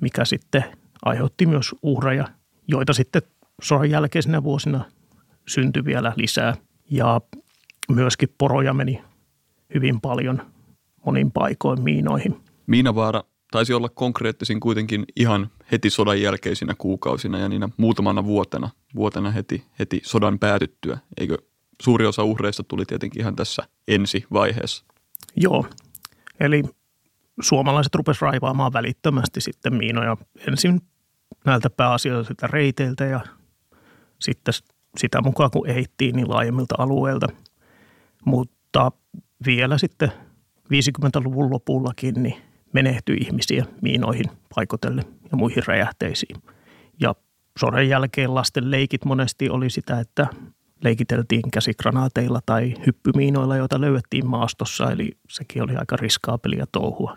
mikä 0.00 0.24
sitten 0.24 0.64
aiheutti 1.04 1.46
myös 1.46 1.74
uhreja, 1.82 2.28
joita 2.68 2.92
sitten 2.92 3.22
sodan 3.62 3.90
jälkeisinä 3.90 4.42
vuosina 4.42 4.84
syntyi 5.48 5.84
vielä 5.84 6.12
lisää. 6.16 6.54
Ja 6.90 7.20
myöskin 7.92 8.28
poroja 8.38 8.74
meni 8.74 9.02
hyvin 9.74 10.00
paljon 10.00 10.42
monin 11.06 11.32
paikoin 11.32 11.82
miinoihin. 11.82 12.40
Miinavaara 12.66 13.22
taisi 13.50 13.72
olla 13.72 13.88
konkreettisin 13.88 14.60
kuitenkin 14.60 15.04
ihan 15.16 15.50
heti 15.72 15.90
sodan 15.90 16.22
jälkeisinä 16.22 16.74
kuukausina 16.78 17.38
ja 17.38 17.48
niinä 17.48 17.68
muutamana 17.76 18.24
vuotena, 18.24 18.70
vuotena 18.94 19.30
heti, 19.30 19.64
heti 19.78 20.00
sodan 20.04 20.38
päätyttyä. 20.38 20.98
Eikö 21.16 21.38
suuri 21.82 22.06
osa 22.06 22.24
uhreista 22.24 22.62
tuli 22.62 22.84
tietenkin 22.86 23.22
ihan 23.22 23.36
tässä 23.36 23.62
ensi 23.88 24.24
vaiheessa? 24.32 24.84
Joo, 25.36 25.66
eli 26.40 26.62
suomalaiset 27.40 27.94
rupesivat 27.94 28.32
raivaamaan 28.32 28.72
välittömästi 28.72 29.40
sitten 29.40 29.74
miinoja 29.74 30.16
ensin 30.48 30.80
näiltä 31.44 31.70
pääasiallisilta 31.70 32.46
reiteiltä 32.46 33.04
ja 33.04 33.20
sitten 34.18 34.54
sitä 34.96 35.20
mukaan 35.20 35.50
kun 35.50 35.68
ehittiin 35.68 36.16
niin 36.16 36.30
laajemmilta 36.30 36.74
alueilta. 36.78 37.26
Mutta 38.24 38.92
vielä 39.46 39.78
sitten 39.78 40.12
50-luvun 40.58 41.50
lopullakin 41.50 42.22
niin 42.22 42.42
menehtyi 42.72 43.16
ihmisiä 43.16 43.64
miinoihin 43.82 44.24
paikotelle 44.54 45.02
ja 45.30 45.36
muihin 45.36 45.62
räjähteisiin. 45.66 46.42
Ja 47.00 47.14
sodan 47.58 47.88
jälkeen 47.88 48.34
lasten 48.34 48.70
leikit 48.70 49.04
monesti 49.04 49.50
oli 49.50 49.70
sitä, 49.70 50.00
että 50.00 50.26
leikiteltiin 50.84 51.50
käsikranaateilla 51.52 52.40
tai 52.46 52.74
hyppymiinoilla, 52.86 53.56
joita 53.56 53.80
löydettiin 53.80 54.26
maastossa, 54.26 54.90
eli 54.92 55.10
sekin 55.28 55.62
oli 55.62 55.76
aika 55.76 55.96
riskaapelia 55.96 56.66
touhua. 56.72 57.16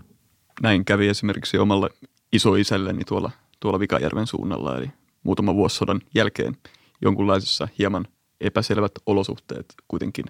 Näin 0.61 0.85
kävi 0.85 1.07
esimerkiksi 1.07 1.57
omalle 1.57 1.89
isoisälleni 2.33 3.03
tuolla, 3.03 3.31
tuolla 3.59 3.79
Vikajärven 3.79 4.27
suunnalla, 4.27 4.77
eli 4.77 4.91
muutama 5.23 5.55
vuosi 5.55 5.75
sodan 5.75 6.01
jälkeen 6.15 6.57
jonkunlaisessa 7.01 7.67
hieman 7.79 8.07
epäselvät 8.41 8.91
olosuhteet 9.05 9.65
kuitenkin. 9.87 10.25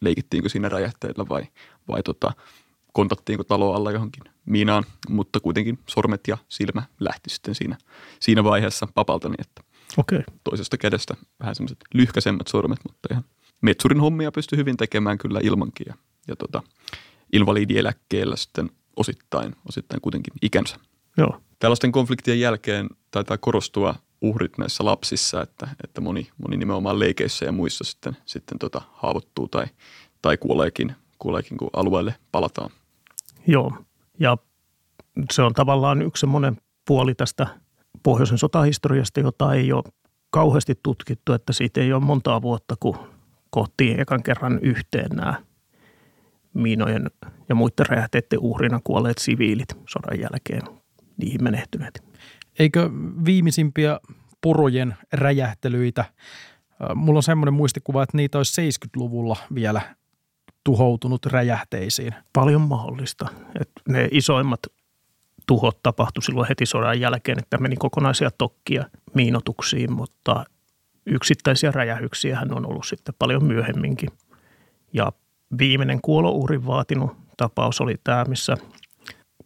Leikittiinkö 0.00 0.48
siinä 0.48 0.68
räjähteillä 0.68 1.24
vai, 1.28 1.46
vai 1.88 2.02
tota, 2.02 2.32
kontattiinko 2.92 3.44
talo 3.44 3.74
alla 3.74 3.92
johonkin 3.92 4.22
miinaan, 4.46 4.84
mutta 5.08 5.40
kuitenkin 5.40 5.78
sormet 5.86 6.20
ja 6.28 6.38
silmä 6.48 6.82
lähti 7.00 7.30
sitten 7.30 7.54
siinä, 7.54 7.76
siinä 8.20 8.44
vaiheessa 8.44 8.88
papaltani, 8.94 9.34
että 9.38 9.62
okay. 9.98 10.22
toisesta 10.44 10.78
kädestä 10.78 11.14
vähän 11.40 11.54
semmoiset 11.54 11.78
lyhkäisemmät 11.94 12.46
sormet, 12.46 12.78
mutta 12.88 13.08
ihan 13.10 13.24
metsurin 13.62 14.00
hommia 14.00 14.32
pystyi 14.32 14.56
hyvin 14.58 14.76
tekemään 14.76 15.18
kyllä 15.18 15.40
ilmankin 15.42 15.86
ja, 15.88 15.94
ja 16.28 16.36
tota, 16.36 16.62
invalidieläkkeellä 17.32 18.36
sitten 18.36 18.70
osittain, 18.96 19.56
osittain 19.68 20.00
kuitenkin 20.00 20.34
ikänsä. 20.42 20.76
Joo. 21.16 21.40
Tällaisten 21.58 21.92
konfliktien 21.92 22.40
jälkeen 22.40 22.88
taitaa 23.10 23.38
korostua 23.38 23.94
uhrit 24.22 24.58
näissä 24.58 24.84
lapsissa, 24.84 25.42
että, 25.42 25.68
että 25.84 26.00
moni, 26.00 26.28
moni 26.38 26.56
nimenomaan 26.56 26.98
leikeissä 26.98 27.44
ja 27.44 27.52
muissa 27.52 27.84
sitten, 27.84 28.16
sitten 28.26 28.58
tota, 28.58 28.82
haavoittuu 28.92 29.48
tai, 29.48 29.66
tai 30.22 30.36
kuoleekin, 30.36 30.92
kuoleekin, 31.18 31.58
kun 31.58 31.70
alueelle 31.72 32.14
palataan. 32.32 32.70
Joo, 33.46 33.72
ja 34.20 34.38
se 35.30 35.42
on 35.42 35.52
tavallaan 35.52 36.02
yksi 36.02 36.20
semmoinen 36.20 36.56
puoli 36.86 37.14
tästä 37.14 37.46
pohjoisen 38.04 38.38
sotahistoriasta, 38.38 39.20
jota 39.20 39.54
ei 39.54 39.72
ole 39.72 39.84
kauheasti 40.30 40.74
tutkittu, 40.82 41.32
että 41.32 41.52
siitä 41.52 41.80
ei 41.80 41.92
ole 41.92 42.04
montaa 42.04 42.42
vuotta, 42.42 42.74
kun 42.80 42.98
kohtiin 43.50 44.00
ekan 44.00 44.22
kerran 44.22 44.58
yhteen 44.62 45.10
nämä 45.10 45.34
miinojen 46.54 47.10
ja 47.48 47.54
muiden 47.54 47.86
räjähteiden 47.86 48.38
uhrina 48.38 48.80
kuolleet 48.84 49.18
siviilit 49.18 49.68
sodan 49.88 50.20
jälkeen, 50.20 50.62
niihin 51.16 51.44
menehtyneet. 51.44 52.04
Eikö 52.58 52.90
viimeisimpiä 53.24 54.00
porojen 54.40 54.94
räjähtelyitä, 55.12 56.04
mulla 56.94 57.18
on 57.18 57.22
semmoinen 57.22 57.54
muistikuva, 57.54 58.02
että 58.02 58.16
niitä 58.16 58.38
olisi 58.38 58.70
70-luvulla 58.70 59.36
vielä 59.54 59.80
tuhoutunut 60.64 61.26
räjähteisiin. 61.26 62.14
Paljon 62.32 62.60
mahdollista. 62.60 63.28
Että 63.60 63.80
ne 63.88 64.08
isoimmat 64.10 64.60
tuhot 65.46 65.82
tapahtui 65.82 66.22
silloin 66.22 66.48
heti 66.48 66.66
sodan 66.66 67.00
jälkeen, 67.00 67.38
että 67.38 67.58
meni 67.58 67.76
kokonaisia 67.76 68.30
tokkia 68.38 68.84
miinotuksiin, 69.14 69.92
mutta 69.92 70.44
yksittäisiä 71.06 71.70
räjähyksiä 71.70 72.36
hän 72.36 72.54
on 72.54 72.66
ollut 72.66 72.86
sitten 72.86 73.14
paljon 73.18 73.44
myöhemminkin. 73.44 74.10
Ja 74.92 75.12
viimeinen 75.58 76.00
kuolouhrin 76.00 76.66
vaatinut 76.66 77.16
tapaus 77.36 77.80
oli 77.80 77.94
tämä, 78.04 78.24
missä 78.24 78.56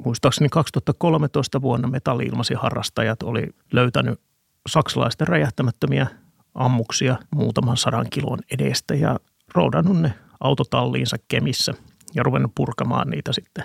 muistaakseni 0.04 0.48
2013 0.48 1.62
vuonna 1.62 1.88
metalli-ilmasiharrastajat 1.88 3.22
oli 3.22 3.46
löytänyt 3.72 4.20
saksalaisten 4.68 5.28
räjähtämättömiä 5.28 6.06
ammuksia 6.54 7.16
muutaman 7.34 7.76
sadan 7.76 8.06
kilon 8.10 8.38
edestä 8.50 8.94
ja 8.94 9.20
roudannut 9.54 10.00
ne 10.00 10.14
autotalliinsa 10.40 11.16
Kemissä 11.28 11.74
ja 12.14 12.22
ruvennut 12.22 12.52
purkamaan 12.54 13.10
niitä 13.10 13.32
sitten 13.32 13.64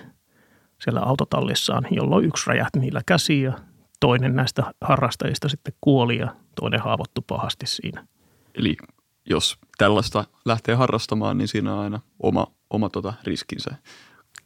siellä 0.84 1.02
autotallissaan, 1.02 1.88
jolloin 1.92 2.26
yksi 2.26 2.50
räjähti 2.50 2.80
niillä 2.80 3.02
käsiä 3.06 3.50
ja 3.50 3.60
toinen 4.00 4.36
näistä 4.36 4.74
harrastajista 4.82 5.50
sitten 5.50 5.74
kuoli 5.82 6.18
ja 6.18 6.36
toinen 6.62 6.80
haavoittui 6.80 7.24
pahasti 7.28 7.66
siinä. 7.68 8.08
Eli 8.56 8.76
jos 9.30 9.58
tällaista 9.78 10.26
lähtee 10.46 10.76
harrastamaan, 10.76 11.38
niin 11.38 11.48
siinä 11.48 11.74
on 11.74 11.80
aina 11.80 12.00
oma, 12.20 12.48
oma 12.70 12.90
tota 12.90 13.14
riskinsä. 13.24 13.76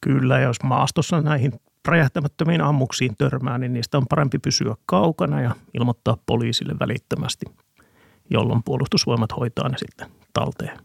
Kyllä, 0.02 0.40
jos 0.40 0.58
maastossa 0.64 1.22
näihin 1.22 1.52
räjähtämättömiin 1.88 2.62
ammuksiin 2.62 3.18
törmää, 3.18 3.58
niin 3.58 3.74
niistä 3.74 3.98
on 3.98 4.08
parempi 4.10 4.40
pysyä 4.40 4.76
kaukana 4.86 5.42
ja 5.42 5.56
ilmoittaa 5.74 6.18
poliisille 6.26 6.74
välittömästi, 6.80 7.46
jolloin 8.30 8.64
puolustusvoimat 8.64 9.38
hoitaa 9.38 9.70
ne 9.70 9.78
sitten 9.78 10.08
talteen. 10.34 10.80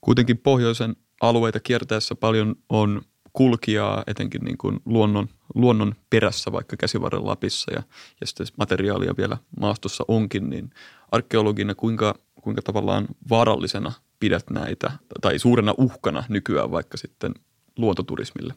Kuitenkin 0.00 0.38
pohjoisen 0.38 0.96
alueita 1.20 1.60
kiertäessä 1.60 2.14
paljon 2.14 2.56
on 2.68 3.02
kulkijaa 3.32 4.02
etenkin 4.06 4.44
niin 4.44 4.58
kuin 4.58 4.80
luonnon, 4.84 5.28
luonnon 5.54 5.94
perässä 6.10 6.52
vaikka 6.52 6.76
käsivarren 6.76 7.26
Lapissa 7.26 7.72
ja, 7.72 7.82
ja 8.20 8.26
sitten 8.26 8.46
materiaalia 8.56 9.14
vielä 9.16 9.36
maastossa 9.60 10.04
onkin, 10.08 10.50
niin 10.50 10.70
arkeologina 11.12 11.74
kuinka, 11.74 12.14
kuinka 12.42 12.62
tavallaan 12.62 13.06
vaarallisena 13.30 13.92
pidät 14.20 14.50
näitä 14.50 14.92
tai 15.20 15.38
suurena 15.38 15.74
uhkana 15.78 16.24
nykyään 16.28 16.70
vaikka 16.70 16.96
sitten 16.96 17.34
luontoturismille? 17.78 18.54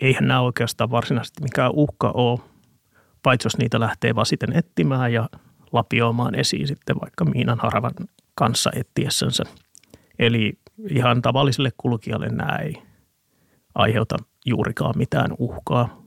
Eihän 0.00 0.28
nämä 0.28 0.40
oikeastaan 0.40 0.90
varsinaisesti 0.90 1.42
mikään 1.42 1.72
uhka 1.74 2.10
ole, 2.10 2.40
paitsi 3.22 3.46
jos 3.46 3.58
niitä 3.58 3.80
lähtee 3.80 4.14
vaan 4.14 4.26
sitten 4.26 4.56
etsimään 4.56 5.12
ja 5.12 5.28
lapioimaan 5.72 6.34
esiin 6.34 6.68
sitten 6.68 6.96
vaikka 7.00 7.24
Miinan 7.24 7.58
haravan 7.62 7.92
kanssa 8.34 8.70
etsiessänsä. 8.74 9.44
Eli 10.18 10.52
ihan 10.90 11.22
tavalliselle 11.22 11.70
kulkijalle 11.76 12.28
nämä 12.28 12.56
ei 12.56 12.87
aiheuta 13.78 14.16
juurikaan 14.46 14.94
mitään 14.96 15.30
uhkaa. 15.38 16.02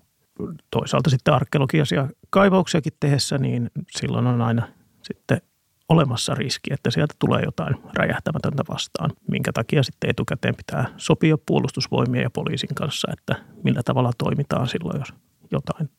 Toisaalta 0.71 1.09
sitten 1.09 1.33
arkeologisia 1.33 2.07
kaivauksiakin 2.29 2.93
tehdessä, 2.99 3.37
niin 3.37 3.71
silloin 3.91 4.27
on 4.27 4.41
aina 4.41 4.67
sitten 5.03 5.41
olemassa 5.89 6.35
riski, 6.35 6.73
että 6.73 6.91
sieltä 6.91 7.13
tulee 7.19 7.41
jotain 7.45 7.75
räjähtämätöntä 7.93 8.63
vastaan, 8.69 9.11
minkä 9.31 9.51
takia 9.53 9.83
sitten 9.83 10.09
etukäteen 10.09 10.55
pitää 10.55 10.85
sopia 10.97 11.37
puolustusvoimien 11.45 12.23
ja 12.23 12.29
poliisin 12.29 12.75
kanssa, 12.75 13.11
että 13.11 13.35
millä 13.63 13.81
tavalla 13.85 14.11
toimitaan 14.17 14.67
silloin, 14.67 14.99
jos 14.99 15.13
jotain 15.51 15.89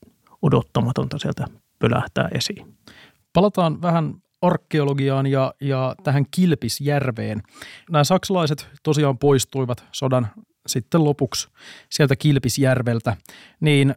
odottamatonta 0.43 1.19
sieltä 1.19 1.47
pölähtää 1.79 2.29
esiin. 2.35 2.77
Palataan 3.33 3.83
vähän 3.83 4.15
arkeologiaan 4.43 5.27
ja, 5.27 5.55
ja 5.61 5.95
tähän 6.03 6.25
Kilpisjärveen. 6.31 7.43
Nämä 7.91 8.05
saksalaiset 8.05 8.69
tosiaan 8.83 9.19
poistuivat 9.19 9.85
sodan 9.93 10.29
sitten 10.67 11.05
lopuksi 11.05 11.49
sieltä 11.91 12.17
Kilpisjärveltä, 12.17 13.17
niin 13.61 13.95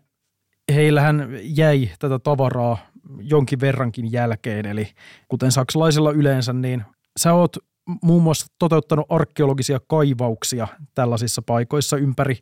heillähän 0.73 1.29
jäi 1.41 1.89
tätä 1.99 2.19
tavaraa 2.19 2.77
jonkin 3.19 3.59
verrankin 3.59 4.11
jälkeen. 4.11 4.65
Eli 4.65 4.91
kuten 5.27 5.51
saksalaisilla 5.51 6.11
yleensä, 6.11 6.53
niin 6.53 6.83
sä 7.19 7.33
oot 7.33 7.57
muun 8.01 8.23
muassa 8.23 8.45
toteuttanut 8.59 9.05
arkeologisia 9.09 9.79
kaivauksia 9.87 10.67
tällaisissa 10.93 11.41
paikoissa 11.41 11.97
ympäri, 11.97 12.37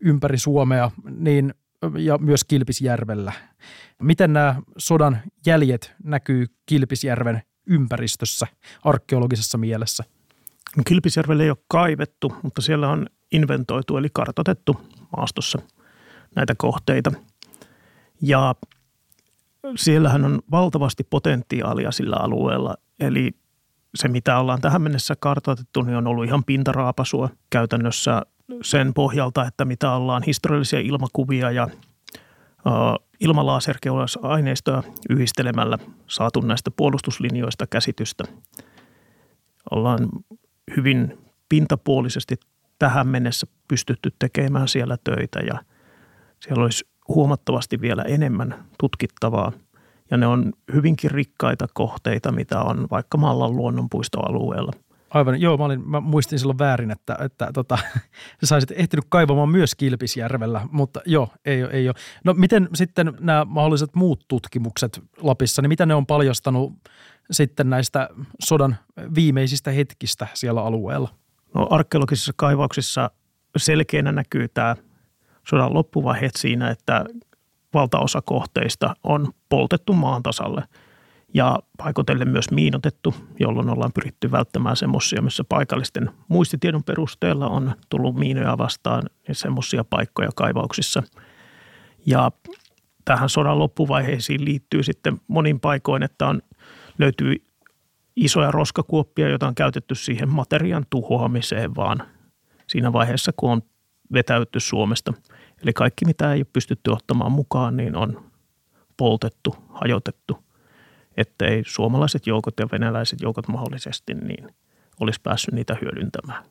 ympäri 0.00 0.38
Suomea 0.38 0.90
niin, 1.18 1.54
ja 1.98 2.18
myös 2.18 2.44
Kilpisjärvellä. 2.44 3.32
Miten 4.02 4.32
nämä 4.32 4.54
sodan 4.78 5.18
jäljet 5.46 5.94
näkyy 6.04 6.46
Kilpisjärven 6.66 7.42
ympäristössä 7.66 8.46
arkeologisessa 8.84 9.58
mielessä? 9.58 10.04
Kilpisjärvelle 10.88 11.42
ei 11.42 11.50
ole 11.50 11.58
kaivettu, 11.68 12.34
mutta 12.42 12.62
siellä 12.62 12.88
on 12.88 13.06
inventoitu 13.32 13.96
eli 13.96 14.08
kartotettu 14.12 14.80
maastossa 15.16 15.58
näitä 16.36 16.54
kohteita. 16.58 17.12
Ja 18.22 18.54
siellähän 19.76 20.24
on 20.24 20.40
valtavasti 20.50 21.04
potentiaalia 21.04 21.92
sillä 21.92 22.16
alueella, 22.16 22.74
eli 23.00 23.32
se 23.94 24.08
mitä 24.08 24.38
ollaan 24.38 24.60
tähän 24.60 24.82
mennessä 24.82 25.14
kartoitettu, 25.20 25.82
niin 25.82 25.96
on 25.96 26.06
ollut 26.06 26.24
ihan 26.24 26.44
pintaraapasua 26.44 27.30
käytännössä 27.50 28.22
sen 28.62 28.94
pohjalta, 28.94 29.46
että 29.46 29.64
mitä 29.64 29.92
ollaan 29.92 30.22
historiallisia 30.22 30.80
ilmakuvia 30.80 31.50
ja 31.50 31.68
ilmalaaserkeulasaineistoa 33.20 34.82
yhdistelemällä 35.10 35.78
saatu 36.06 36.40
näistä 36.40 36.70
puolustuslinjoista 36.70 37.66
käsitystä. 37.66 38.24
Ollaan 39.70 40.08
hyvin 40.76 41.18
pintapuolisesti 41.48 42.36
tähän 42.78 43.08
mennessä 43.08 43.46
pystytty 43.68 44.10
tekemään 44.18 44.68
siellä 44.68 44.96
töitä 45.04 45.40
ja 45.40 45.58
siellä 46.40 46.62
olisi 46.62 46.88
huomattavasti 47.08 47.80
vielä 47.80 48.02
enemmän 48.02 48.64
tutkittavaa. 48.78 49.52
Ja 50.10 50.16
ne 50.16 50.26
on 50.26 50.52
hyvinkin 50.74 51.10
rikkaita 51.10 51.66
kohteita, 51.74 52.32
mitä 52.32 52.60
on 52.60 52.86
vaikka 52.90 53.18
Mallan 53.18 53.56
luonnonpuistoalueella. 53.56 54.72
Aivan, 55.10 55.40
joo, 55.40 55.56
mä, 55.56 55.64
olin, 55.64 55.90
mä 55.90 56.00
muistin 56.00 56.38
silloin 56.38 56.58
väärin, 56.58 56.90
että, 56.90 57.16
että 57.20 57.50
tota, 57.54 57.78
sä 58.40 58.46
saisit 58.46 58.70
ehtinyt 58.70 59.04
kaivamaan 59.08 59.48
myös 59.48 59.74
Kilpisjärvellä, 59.74 60.68
mutta 60.70 61.00
joo, 61.06 61.28
ei, 61.44 61.62
ei 61.62 61.88
ole. 61.88 61.94
No 62.24 62.34
miten 62.34 62.68
sitten 62.74 63.12
nämä 63.20 63.44
mahdolliset 63.44 63.94
muut 63.94 64.24
tutkimukset 64.28 65.00
Lapissa, 65.20 65.62
niin 65.62 65.68
mitä 65.68 65.86
ne 65.86 65.94
on 65.94 66.06
paljastanut 66.06 66.72
sitten 67.30 67.70
näistä 67.70 68.08
sodan 68.44 68.76
viimeisistä 69.14 69.70
hetkistä 69.70 70.26
siellä 70.34 70.62
alueella? 70.62 71.08
No 71.56 71.66
arkeologisissa 71.70 72.32
kaivauksissa 72.36 73.10
selkeänä 73.56 74.12
näkyy 74.12 74.48
tämä 74.48 74.76
sodan 75.48 75.74
loppuvaiheet 75.74 76.36
siinä, 76.36 76.70
että 76.70 77.04
valtaosa 77.74 78.22
kohteista 78.22 78.96
on 79.04 79.32
poltettu 79.48 79.92
maan 79.92 80.22
tasalle 80.22 80.62
ja 81.34 81.58
paikotellen 81.78 82.28
myös 82.28 82.50
miinotettu, 82.50 83.14
jolloin 83.40 83.70
ollaan 83.70 83.92
pyritty 83.92 84.30
välttämään 84.30 84.76
semmoisia, 84.76 85.22
missä 85.22 85.44
paikallisten 85.48 86.10
muistitiedon 86.28 86.84
perusteella 86.84 87.48
on 87.48 87.72
tullut 87.88 88.16
miinoja 88.16 88.58
vastaan 88.58 89.02
semmoisia 89.32 89.84
paikkoja 89.84 90.30
kaivauksissa. 90.34 91.02
Ja 92.06 92.32
tähän 93.04 93.28
sodan 93.28 93.58
loppuvaiheisiin 93.58 94.44
liittyy 94.44 94.82
sitten 94.82 95.20
monin 95.28 95.60
paikoin, 95.60 96.02
että 96.02 96.26
on, 96.26 96.42
löytyy 96.98 97.45
isoja 98.16 98.50
roskakuoppia, 98.50 99.28
joita 99.28 99.48
on 99.48 99.54
käytetty 99.54 99.94
siihen 99.94 100.28
materiaan 100.28 100.86
tuhoamiseen, 100.90 101.74
vaan 101.74 102.02
siinä 102.66 102.92
vaiheessa, 102.92 103.32
kun 103.36 103.50
on 103.50 103.62
vetäytty 104.12 104.60
Suomesta. 104.60 105.12
Eli 105.62 105.72
kaikki, 105.72 106.04
mitä 106.04 106.32
ei 106.32 106.38
ole 106.38 106.46
pystytty 106.52 106.90
ottamaan 106.90 107.32
mukaan, 107.32 107.76
niin 107.76 107.96
on 107.96 108.30
poltettu, 108.96 109.56
hajotettu, 109.68 110.38
ettei 111.16 111.62
suomalaiset 111.66 112.26
joukot 112.26 112.54
ja 112.60 112.68
venäläiset 112.72 113.20
joukot 113.20 113.48
mahdollisesti 113.48 114.14
niin 114.14 114.48
olisi 115.00 115.20
päässyt 115.22 115.54
niitä 115.54 115.76
hyödyntämään. 115.82 116.44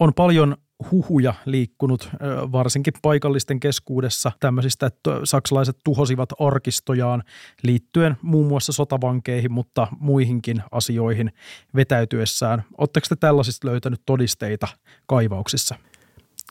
On 0.00 0.14
paljon 0.14 0.56
huhuja 0.90 1.34
liikkunut 1.44 2.10
varsinkin 2.52 2.94
paikallisten 3.02 3.60
keskuudessa 3.60 4.32
tämmöisistä, 4.40 4.86
että 4.86 5.10
saksalaiset 5.24 5.76
tuhosivat 5.84 6.28
arkistojaan 6.40 7.22
liittyen 7.62 8.16
muun 8.22 8.46
muassa 8.46 8.72
sotavankeihin, 8.72 9.52
mutta 9.52 9.86
muihinkin 10.00 10.62
asioihin 10.70 11.32
vetäytyessään. 11.76 12.64
Oletteko 12.78 13.06
te 13.08 13.16
tällaisista 13.16 13.68
löytänyt 13.68 14.02
todisteita 14.06 14.68
kaivauksissa? 15.06 15.74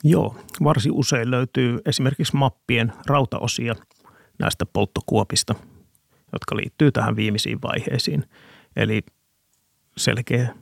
Joo, 0.04 0.36
varsin 0.64 0.92
usein 0.92 1.30
löytyy 1.30 1.78
esimerkiksi 1.84 2.36
mappien 2.36 2.92
rautaosia 3.06 3.74
näistä 4.38 4.66
polttokuopista, 4.66 5.54
jotka 6.32 6.56
liittyy 6.56 6.92
tähän 6.92 7.16
viimeisiin 7.16 7.62
vaiheisiin. 7.62 8.24
Eli 8.76 9.02
selkeä 9.96 10.54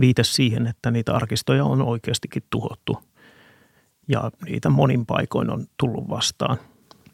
viite 0.00 0.24
siihen, 0.24 0.66
että 0.66 0.90
niitä 0.90 1.14
arkistoja 1.14 1.64
on 1.64 1.82
oikeastikin 1.82 2.42
tuhottu 2.50 2.98
ja 4.08 4.30
niitä 4.44 4.70
monin 4.70 5.06
paikoin 5.06 5.50
on 5.50 5.66
tullut 5.76 6.08
vastaan. 6.08 6.56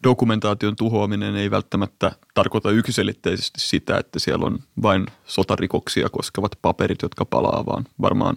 Dokumentaation 0.03 0.77
tuhoaminen 0.77 1.37
ei 1.37 1.51
välttämättä 1.51 2.13
tarkoita 2.35 2.71
yksiselitteisesti 2.71 3.61
sitä, 3.61 3.99
että 3.99 4.19
siellä 4.19 4.47
on 4.47 4.59
vain 4.83 5.07
sotarikoksia 5.25 6.09
koskevat 6.09 6.53
paperit, 6.63 7.03
jotka 7.03 7.25
palaa, 7.25 7.67
vaan 7.67 7.85
varmaan 8.01 8.37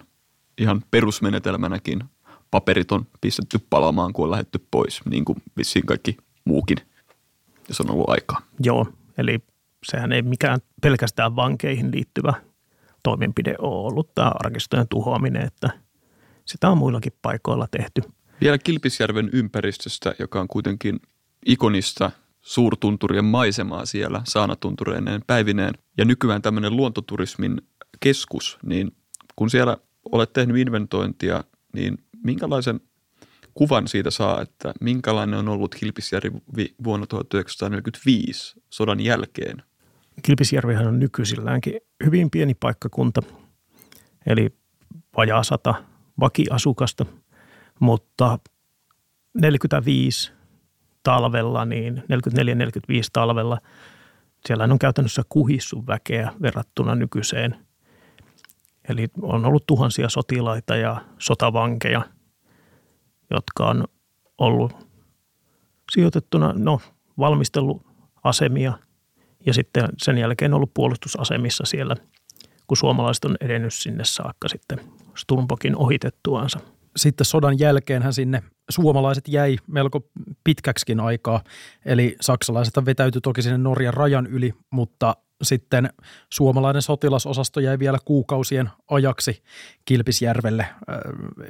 ihan 0.58 0.84
perusmenetelmänäkin 0.92 2.04
paperit 2.52 2.92
on 2.92 3.08
pistetty 3.22 3.60
palaamaan, 3.70 4.14
kun 4.14 4.26
on 4.26 4.32
lähetty 4.32 4.68
pois, 4.72 5.02
niin 5.06 5.26
kuin 5.26 5.38
vissiin 5.58 5.86
kaikki 5.86 6.18
muukin, 6.46 6.78
jos 7.68 7.82
on 7.82 7.92
ollut 7.92 8.10
aikaa. 8.10 8.42
Joo, 8.64 8.88
eli 9.18 9.40
sehän 9.86 10.12
ei 10.12 10.22
mikään 10.22 10.60
pelkästään 10.82 11.36
vankeihin 11.36 11.92
liittyvä 11.92 12.34
toimenpide 13.08 13.56
ole 13.60 13.88
ollut 13.88 14.15
tämä 14.15 14.32
arkistojen 14.39 14.88
tuhoaminen, 14.88 15.46
että 15.46 15.70
sitä 16.46 16.70
on 16.70 16.78
muillakin 16.78 17.13
paikoilla 17.22 17.67
tehty. 17.72 18.02
Vielä 18.41 18.58
Kilpisjärven 18.58 19.30
ympäristöstä, 19.34 20.15
joka 20.20 20.41
on 20.41 20.48
kuitenkin 20.48 21.00
ikonista 21.46 22.12
suurtunturien 22.41 23.26
maisemaa 23.26 23.86
siellä 23.86 24.22
saanatuntureineen 24.26 25.22
päivineen 25.28 25.74
ja 25.98 26.06
nykyään 26.06 26.41
tämmöinen 26.41 26.76
luontoturismin 26.76 27.62
keskus, 28.00 28.58
niin 28.63 28.91
kun 29.36 29.50
siellä 29.50 29.78
olet 30.12 30.34
tehnyt 30.34 30.58
inventointia, 30.58 31.43
niin 31.74 31.98
minkälaisen 32.24 32.80
kuvan 33.54 33.88
siitä 33.88 34.12
saa, 34.12 34.41
että 34.41 34.74
minkälainen 34.82 35.39
on 35.39 35.50
ollut 35.50 35.76
Kilpisjärvi 35.76 36.76
vuonna 36.84 37.08
1945 37.08 38.62
sodan 38.70 39.00
jälkeen? 39.00 39.63
Kilpisjärvihän 40.24 40.88
on 40.88 41.00
nykyisilläänkin 41.00 41.80
hyvin 42.06 42.30
pieni 42.30 42.54
paikkakunta, 42.54 43.22
eli 44.26 44.50
vajaa 45.18 45.44
sata 45.44 45.76
vakiasukasta, 46.20 47.06
mutta 47.80 48.40
45 49.34 50.32
talvella, 51.04 51.66
niin 51.66 51.98
44-45 51.98 52.04
talvella, 53.14 53.58
siellä 54.48 54.64
on 54.64 54.80
käytännössä 54.80 55.22
kuhissu 55.30 55.88
väkeä 55.88 56.34
verrattuna 56.42 56.96
nykyiseen. 56.96 57.66
Eli 58.90 59.08
on 59.22 59.46
ollut 59.46 59.66
tuhansia 59.66 60.10
sotilaita 60.10 60.76
ja 60.76 61.02
sotavankeja, 61.18 62.02
jotka 63.30 63.70
on 63.70 63.88
ollut 64.38 64.88
sijoitettuna, 65.92 66.54
no 66.58 66.82
valmisteluasemia 67.18 68.74
ja 69.48 69.54
sitten 69.54 69.90
sen 69.98 70.18
jälkeen 70.18 70.54
ollut 70.54 70.74
puolustusasemissa 70.74 71.66
siellä, 71.66 71.96
kun 72.68 72.78
suomalaiset 72.78 73.26
on 73.26 73.38
edennyt 73.42 73.74
sinne 73.74 74.06
saakka 74.06 74.48
sitten 74.48 74.80
Sturmbokin 75.18 75.76
ohitettuansa. 75.76 76.60
Sitten 76.96 77.26
sodan 77.26 77.60
jälkeenhän 77.60 78.14
sinne 78.14 78.44
suomalaiset 78.70 79.28
jäi 79.28 79.58
melko 79.68 80.10
pitkäksikin 80.44 81.00
aikaa, 81.00 81.42
eli 81.86 82.16
saksalaiset 82.22 82.74
vetäytyi 82.86 83.22
toki 83.22 83.42
sinne 83.42 83.58
Norjan 83.58 83.94
rajan 83.94 84.28
yli, 84.28 84.54
mutta 84.72 85.16
sitten 85.44 85.90
suomalainen 86.34 86.82
sotilasosasto 86.82 87.60
jäi 87.60 87.80
vielä 87.80 87.98
kuukausien 88.06 88.70
ajaksi 88.90 89.44
Kilpisjärvelle 89.86 90.64
äh, 90.64 90.76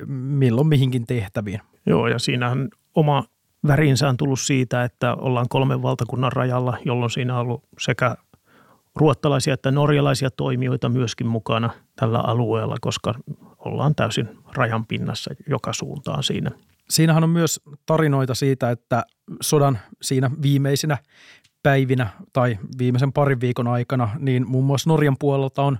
milloin 0.07 0.67
mihinkin 0.67 1.05
tehtäviin. 1.05 1.61
Joo, 1.85 2.07
ja 2.07 2.19
siinähän 2.19 2.69
oma 2.95 3.23
värinsä 3.67 4.09
on 4.09 4.17
tullut 4.17 4.39
siitä, 4.39 4.83
että 4.83 5.13
ollaan 5.13 5.49
kolmen 5.49 5.81
valtakunnan 5.81 6.31
rajalla, 6.31 6.77
jolloin 6.85 7.11
siinä 7.11 7.33
on 7.35 7.41
ollut 7.41 7.63
sekä 7.79 8.15
ruottalaisia 8.95 9.53
että 9.53 9.71
norjalaisia 9.71 10.31
toimijoita 10.31 10.89
myöskin 10.89 11.27
mukana 11.27 11.69
tällä 11.95 12.19
alueella, 12.19 12.77
koska 12.81 13.13
ollaan 13.57 13.95
täysin 13.95 14.29
rajan 14.55 14.85
pinnassa 14.85 15.31
joka 15.49 15.73
suuntaan 15.73 16.23
siinä. 16.23 16.51
Siinähän 16.89 17.23
on 17.23 17.29
myös 17.29 17.61
tarinoita 17.85 18.35
siitä, 18.35 18.71
että 18.71 19.03
sodan 19.41 19.79
siinä 20.01 20.31
viimeisinä 20.41 20.97
päivinä 21.63 22.09
tai 22.33 22.57
viimeisen 22.77 23.13
parin 23.13 23.41
viikon 23.41 23.67
aikana, 23.67 24.09
niin 24.19 24.49
muun 24.49 24.65
muassa 24.65 24.89
Norjan 24.89 25.15
puolelta 25.19 25.63
on 25.63 25.79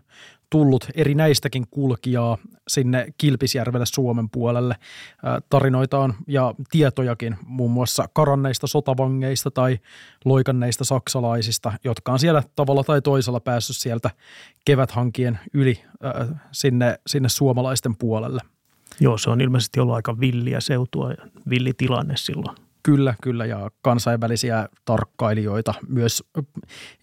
tullut 0.50 0.88
erinäistäkin 0.96 1.68
kulkijaa 1.72 2.38
sinne 2.68 3.08
Kilpisjärvelle 3.18 3.86
Suomen 3.86 4.30
puolelle. 4.30 4.76
Tarinoita 5.50 6.00
on 6.00 6.14
ja 6.28 6.54
tietojakin 6.72 7.38
muun 7.46 7.72
muassa 7.72 8.10
karanneista 8.14 8.68
sotavangeista 8.68 9.52
tai 9.52 9.80
loikanneista 10.26 10.86
saksalaisista, 10.86 11.74
jotka 11.84 12.12
on 12.12 12.20
siellä 12.20 12.44
tavalla 12.56 12.84
tai 12.84 13.02
toisella 13.02 13.40
päässyt 13.40 13.78
sieltä 13.78 14.10
keväthankien 14.66 15.40
yli 15.54 15.84
sinne, 16.52 17.00
sinne 17.08 17.30
suomalaisten 17.30 17.96
puolelle. 17.96 18.42
Joo, 19.00 19.18
se 19.18 19.30
on 19.30 19.42
ilmeisesti 19.42 19.80
ollut 19.80 19.96
aika 19.96 20.20
villiä 20.20 20.60
seutua 20.60 21.12
ja 21.12 21.28
villitilanne 21.50 22.18
silloin. 22.18 22.67
Kyllä, 22.88 23.16
kyllä 23.22 23.46
ja 23.46 23.72
kansainvälisiä 23.82 24.70
tarkkailijoita 24.86 25.74
myös 25.88 26.24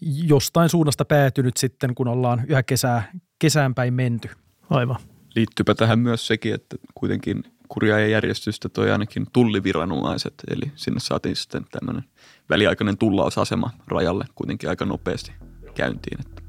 jostain 0.01 0.69
suunnasta 0.69 1.05
päätynyt 1.05 1.57
sitten, 1.57 1.95
kun 1.95 2.07
ollaan 2.07 2.41
yhä 2.47 2.63
kesää, 2.63 3.11
kesään 3.39 3.75
päin 3.75 3.93
menty. 3.93 4.29
Aivan. 4.69 4.95
Liittyypä 5.35 5.75
tähän 5.75 5.99
myös 5.99 6.27
sekin, 6.27 6.53
että 6.53 6.75
kuitenkin 6.95 7.43
kurjaa 7.67 7.99
ja 7.99 8.07
järjestystä 8.07 8.69
toi 8.69 8.91
ainakin 8.91 9.25
tulliviranomaiset, 9.33 10.33
eli 10.47 10.71
sinne 10.75 10.99
saatiin 10.99 11.35
sitten 11.35 11.65
tämmöinen 11.71 12.03
väliaikainen 12.49 12.97
tullausasema 12.97 13.69
rajalle 13.87 14.25
kuitenkin 14.35 14.69
aika 14.69 14.85
nopeasti 14.85 15.31
käyntiin. 15.75 16.19
Että 16.19 16.41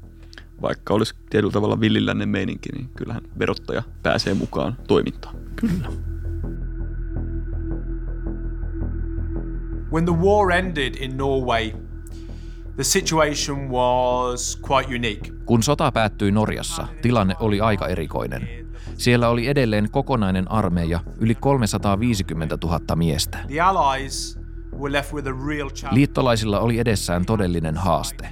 vaikka 0.61 0.93
olisi 0.93 1.15
tietyllä 1.29 1.53
tavalla 1.53 1.79
villilännen 1.79 2.29
meininki, 2.29 2.69
niin 2.75 2.89
kyllähän 2.89 3.23
verottaja 3.39 3.83
pääsee 4.03 4.33
mukaan 4.33 4.77
toimintaan. 4.87 5.35
Kyllä. 5.55 6.16
When 9.91 10.05
the 10.05 10.13
war 10.13 10.51
ended 10.51 10.95
in 10.95 11.17
Norway, 11.17 11.71
the 12.75 12.83
situation 12.83 13.69
was 13.69 14.59
quite 14.67 14.95
unique. 14.95 15.33
Kun 15.45 15.63
sota 15.63 15.91
päättyi 15.91 16.31
Norjassa, 16.31 16.87
tilanne 17.01 17.35
oli 17.39 17.61
aika 17.61 17.87
erikoinen. 17.87 18.49
Siellä 18.97 19.29
oli 19.29 19.47
edelleen 19.47 19.91
kokonainen 19.91 20.51
armeija, 20.51 20.99
yli 21.19 21.35
350 21.35 22.57
000 22.63 22.95
miestä. 22.95 23.37
The 23.47 23.61
Allies 23.61 24.39
Liittolaisilla 25.91 26.59
oli 26.59 26.79
edessään 26.79 27.25
todellinen 27.25 27.77
haaste. 27.77 28.29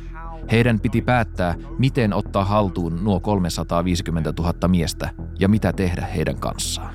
Heidän 0.52 0.80
piti 0.80 1.02
päättää, 1.02 1.56
miten 1.78 2.14
ottaa 2.14 2.46
haltuun 2.46 3.04
nuo 3.04 3.20
350 3.20 4.34
000 4.40 4.68
miestä 4.68 5.10
ja 5.40 5.48
mitä 5.48 5.74
tehdä 5.74 6.06
heidän 6.06 6.40
kanssaan. 6.40 6.94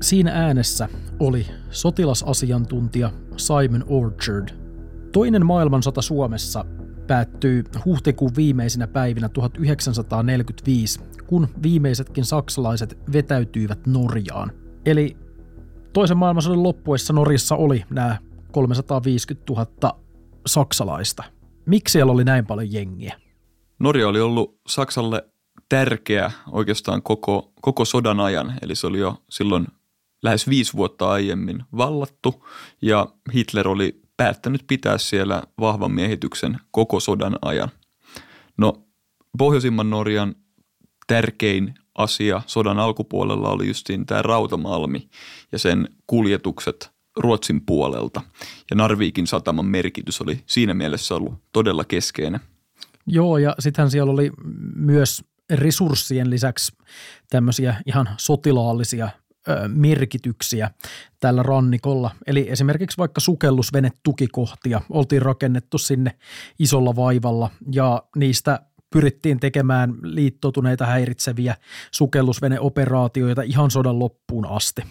Siinä 0.00 0.32
äänessä 0.34 0.88
oli 1.18 1.46
sotilasasiantuntija 1.70 3.10
Simon 3.36 3.84
Orchard. 3.88 4.48
Toinen 5.12 5.46
maailmansota 5.46 6.02
Suomessa 6.02 6.64
päättyy 7.06 7.64
huhtikuun 7.84 8.30
viimeisinä 8.36 8.86
päivinä 8.86 9.28
1945, 9.28 11.00
kun 11.26 11.48
viimeisetkin 11.62 12.24
saksalaiset 12.24 12.98
vetäytyivät 13.12 13.86
Norjaan. 13.86 14.52
Eli 14.86 15.16
toisen 15.92 16.16
maailmansodan 16.16 16.62
loppuessa 16.62 17.12
Norjassa 17.12 17.56
oli 17.56 17.84
nämä 17.90 18.18
350 18.52 19.52
000 19.52 20.00
saksalaista. 20.46 21.24
Miksi 21.66 21.92
siellä 21.92 22.12
oli 22.12 22.24
näin 22.24 22.46
paljon 22.46 22.72
jengiä? 22.72 23.20
Norja 23.78 24.08
oli 24.08 24.20
ollut 24.20 24.60
Saksalle 24.68 25.28
tärkeä 25.68 26.30
oikeastaan 26.50 27.02
koko, 27.02 27.52
koko 27.60 27.84
sodan 27.84 28.20
ajan, 28.20 28.54
eli 28.62 28.74
se 28.74 28.86
oli 28.86 28.98
jo 28.98 29.22
silloin 29.30 29.66
lähes 30.22 30.48
viisi 30.48 30.72
vuotta 30.72 31.10
aiemmin 31.10 31.64
vallattu 31.76 32.46
ja 32.82 33.06
Hitler 33.34 33.68
oli 33.68 34.00
päättänyt 34.16 34.64
pitää 34.66 34.98
siellä 34.98 35.42
vahvan 35.60 35.92
miehityksen 35.92 36.58
koko 36.70 37.00
sodan 37.00 37.38
ajan. 37.42 37.68
No, 38.58 38.84
pohjoisimman 39.38 39.90
Norjan 39.90 40.34
tärkein 41.06 41.74
asia 41.94 42.42
sodan 42.46 42.78
alkupuolella 42.78 43.48
oli 43.48 43.68
justiin 43.68 44.06
tämä 44.06 44.22
Rautamalmi 44.22 45.08
ja 45.52 45.58
sen 45.58 45.88
kuljetukset 46.06 46.90
Ruotsin 47.16 47.60
puolelta. 47.66 48.22
Ja 48.70 48.76
Narviikin 48.76 49.26
sataman 49.26 49.66
merkitys 49.66 50.20
oli 50.20 50.42
siinä 50.46 50.74
mielessä 50.74 51.14
ollut 51.14 51.34
todella 51.52 51.84
keskeinen. 51.84 52.40
Joo, 53.06 53.38
ja 53.38 53.54
sittenhän 53.58 53.90
siellä 53.90 54.12
oli 54.12 54.30
myös 54.74 55.24
resurssien 55.50 56.30
lisäksi 56.30 56.72
tämmöisiä 57.30 57.76
ihan 57.86 58.08
sotilaallisia 58.16 59.08
merkityksiä 59.68 60.70
tällä 61.20 61.42
rannikolla. 61.42 62.10
Eli 62.26 62.46
esimerkiksi 62.50 62.98
vaikka 62.98 63.20
sukellusvenetukikohtia 63.20 64.80
oltiin 64.90 65.22
rakennettu 65.22 65.78
sinne 65.78 66.18
isolla 66.58 66.96
vaivalla 66.96 67.50
ja 67.72 68.02
niistä 68.16 68.60
pyrittiin 68.92 69.40
tekemään 69.40 69.94
liittoutuneita 70.02 70.86
häiritseviä 70.86 71.56
sukellusveneoperaatioita 71.92 73.42
ihan 73.42 73.70
sodan 73.70 73.98
loppuun 73.98 74.46
asti. 74.46 74.82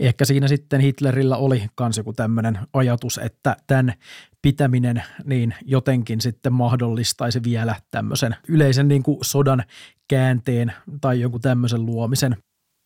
Ehkä 0.00 0.24
siinä 0.24 0.48
sitten 0.48 0.80
Hitlerillä 0.80 1.36
oli 1.36 1.66
myös 1.80 1.96
joku 1.96 2.12
tämmöinen 2.12 2.58
ajatus, 2.72 3.18
että 3.18 3.56
tämän 3.66 3.94
pitäminen 4.42 5.02
niin 5.24 5.54
jotenkin 5.64 6.20
sitten 6.20 6.52
mahdollistaisi 6.52 7.42
vielä 7.42 7.76
tämmöisen 7.90 8.36
yleisen 8.48 8.88
niin 8.88 9.02
kuin 9.02 9.18
sodan 9.22 9.64
käänteen 10.08 10.72
tai 11.00 11.20
jonkun 11.20 11.40
tämmöisen 11.40 11.86
luomisen. 11.86 12.36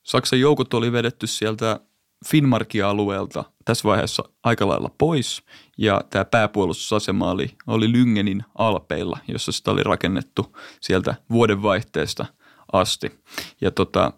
Saksan 0.02 0.40
joukot 0.40 0.74
oli 0.74 0.92
vedetty 0.92 1.26
sieltä 1.26 1.80
Finnmarkia 2.28 2.90
alueelta 2.90 3.44
tässä 3.64 3.88
vaiheessa 3.88 4.22
aika 4.42 4.68
lailla 4.68 4.90
pois 4.98 5.42
ja 5.78 6.00
tämä 6.10 6.24
pääpuolustusasema 6.24 7.30
oli, 7.30 7.50
oli 7.66 7.92
Lyngenin 7.92 8.44
alpeilla, 8.54 9.18
jossa 9.28 9.52
sitä 9.52 9.70
oli 9.70 9.82
rakennettu 9.82 10.56
sieltä 10.80 11.14
vuodenvaihteesta 11.30 12.26
asti. 12.72 13.12
Ja 13.60 13.70
tota, 13.70 14.12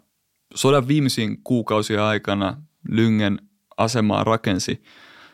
sodan 0.55 0.87
viimeisiin 0.87 1.37
kuukausia 1.43 2.07
aikana 2.07 2.61
Lyngen 2.89 3.41
asemaa 3.77 4.23
rakensi 4.23 4.83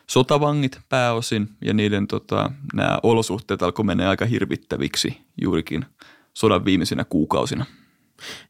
sotavangit 0.10 0.80
pääosin 0.90 1.50
ja 1.62 1.74
niiden 1.74 2.08
tota, 2.08 2.52
nämä 2.74 3.00
olosuhteet 3.04 3.64
alkoi 3.64 3.86
mennä 3.86 4.10
aika 4.10 4.26
hirvittäviksi 4.26 5.22
juurikin 5.42 5.86
sodan 6.34 6.66
viimeisinä 6.66 7.04
kuukausina. 7.04 7.66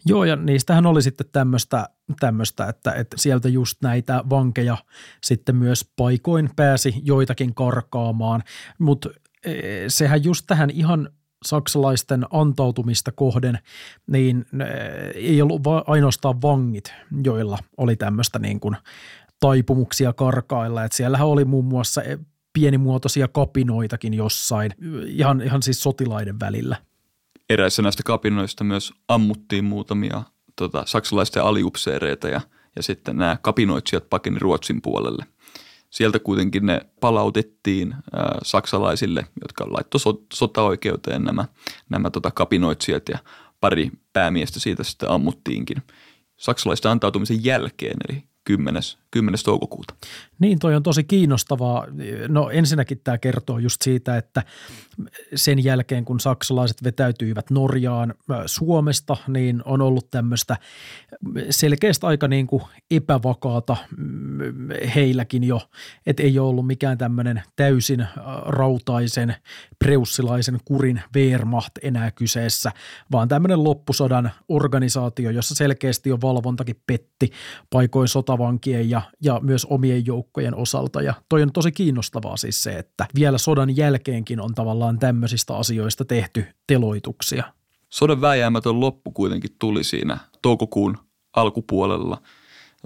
Joo, 0.05 0.23
ja 0.23 0.35
niistähän 0.35 0.85
oli 0.85 1.01
sitten 1.01 1.27
tämmöistä, 1.31 1.89
tämmöistä 2.19 2.67
että, 2.67 2.91
että 2.91 3.17
sieltä 3.17 3.49
just 3.49 3.77
näitä 3.81 4.23
vankeja 4.29 4.77
sitten 5.23 5.55
myös 5.55 5.91
paikoin 5.95 6.49
pääsi 6.55 7.01
joitakin 7.03 7.55
karkaamaan, 7.55 8.43
mutta 8.79 9.09
e, 9.45 9.53
sehän 9.87 10.23
just 10.23 10.43
tähän 10.47 10.69
ihan 10.69 11.09
saksalaisten 11.45 12.25
antautumista 12.31 13.11
kohden, 13.11 13.59
niin 14.07 14.45
e, 14.59 14.65
ei 15.15 15.41
ollut 15.41 15.61
ainoastaan 15.87 16.41
vangit, 16.41 16.93
joilla 17.23 17.57
oli 17.77 17.95
tämmöistä 17.95 18.39
niin 18.39 18.59
kuin 18.59 18.77
taipumuksia 19.39 20.13
karkailla. 20.13 20.83
Että 20.83 20.97
siellähän 20.97 21.27
oli 21.27 21.45
muun 21.45 21.65
muassa 21.65 22.03
e, 22.03 22.19
pienimuotoisia 22.53 23.27
kapinoitakin 23.27 24.13
jossain, 24.13 24.71
ihan, 25.05 25.41
ihan 25.41 25.63
siis 25.63 25.83
sotilaiden 25.83 26.39
välillä– 26.39 26.75
eräissä 27.53 27.81
näistä 27.81 28.03
kapinoista 28.03 28.63
myös 28.63 28.93
ammuttiin 29.07 29.63
muutamia 29.63 30.23
tota, 30.55 30.83
saksalaisten 30.85 31.43
aliupseereita 31.43 32.27
ja, 32.29 32.41
ja 32.75 32.83
sitten 32.83 33.17
nämä 33.17 33.37
kapinoitsijat 33.41 34.09
pakeni 34.09 34.39
Ruotsin 34.39 34.81
puolelle. 34.81 35.25
Sieltä 35.89 36.19
kuitenkin 36.19 36.65
ne 36.65 36.81
palautettiin 36.99 37.95
ää, 38.13 38.37
saksalaisille, 38.43 39.25
jotka 39.41 39.65
laittoi 39.69 39.99
so, 39.99 40.21
sotaoikeuteen 40.33 41.23
nämä, 41.23 41.45
nämä 41.89 42.09
tota, 42.09 42.31
kapinoitsijat 42.31 43.09
ja 43.09 43.17
pari 43.59 43.91
päämiestä 44.13 44.59
siitä 44.59 44.83
sitten 44.83 45.09
ammuttiinkin 45.09 45.77
saksalaisten 46.37 46.91
antautumisen 46.91 47.43
jälkeen, 47.43 47.97
eli 48.09 48.23
10. 48.43 48.81
10. 49.11 49.39
toukokuuta. 49.45 49.93
Niin, 50.39 50.59
toi 50.59 50.75
on 50.75 50.83
tosi 50.83 51.03
kiinnostavaa. 51.03 51.87
No 52.27 52.49
ensinnäkin 52.49 53.01
tämä 53.03 53.17
kertoo 53.17 53.57
just 53.57 53.81
siitä, 53.81 54.17
että 54.17 54.43
sen 55.35 55.63
jälkeen 55.63 56.05
kun 56.05 56.19
saksalaiset 56.19 56.83
vetäytyivät 56.83 57.49
Norjaan 57.49 58.13
Suomesta, 58.45 59.17
niin 59.27 59.61
on 59.65 59.81
ollut 59.81 60.11
tämmöistä 60.11 60.57
selkeästi 61.49 62.05
aika 62.05 62.27
niin 62.27 62.47
kuin 62.47 62.63
epävakaata 62.91 63.77
mm, 63.97 64.69
heilläkin 64.95 65.43
jo, 65.43 65.61
että 66.05 66.23
ei 66.23 66.39
ole 66.39 66.49
ollut 66.49 66.67
mikään 66.67 66.97
tämmöinen 66.97 67.43
täysin 67.55 68.07
rautaisen 68.45 69.35
preussilaisen 69.79 70.59
kurin 70.65 71.01
Wehrmacht 71.15 71.71
enää 71.81 72.11
kyseessä, 72.11 72.71
vaan 73.11 73.27
tämmöinen 73.27 73.63
loppusodan 73.63 74.31
organisaatio, 74.49 75.29
jossa 75.29 75.55
selkeästi 75.55 76.09
jo 76.09 76.17
valvontakin 76.21 76.81
petti 76.87 77.31
paikoin 77.69 78.07
sotavankien 78.07 78.89
ja, 78.89 79.00
ja 79.21 79.39
myös 79.43 79.65
omien 79.65 80.05
joukkojen 80.05 80.55
osalta. 80.55 81.01
Ja 81.01 81.13
toi 81.29 81.41
on 81.41 81.51
tosi 81.51 81.71
kiinnostavaa 81.71 82.37
siis 82.37 82.63
se, 82.63 82.71
että 82.71 83.05
vielä 83.15 83.37
sodan 83.37 83.75
jälkeenkin 83.75 84.41
on 84.41 84.53
tavallaan 84.55 84.99
tämmöisistä 84.99 85.55
asioista 85.55 86.05
tehty 86.05 86.45
teloituksia. 86.67 87.43
Sodan 87.89 88.21
vääjäämätön 88.21 88.79
loppu 88.79 89.11
kuitenkin 89.11 89.55
tuli 89.59 89.83
siinä 89.83 90.17
toukokuun 90.41 90.97
alkupuolella 91.35 92.21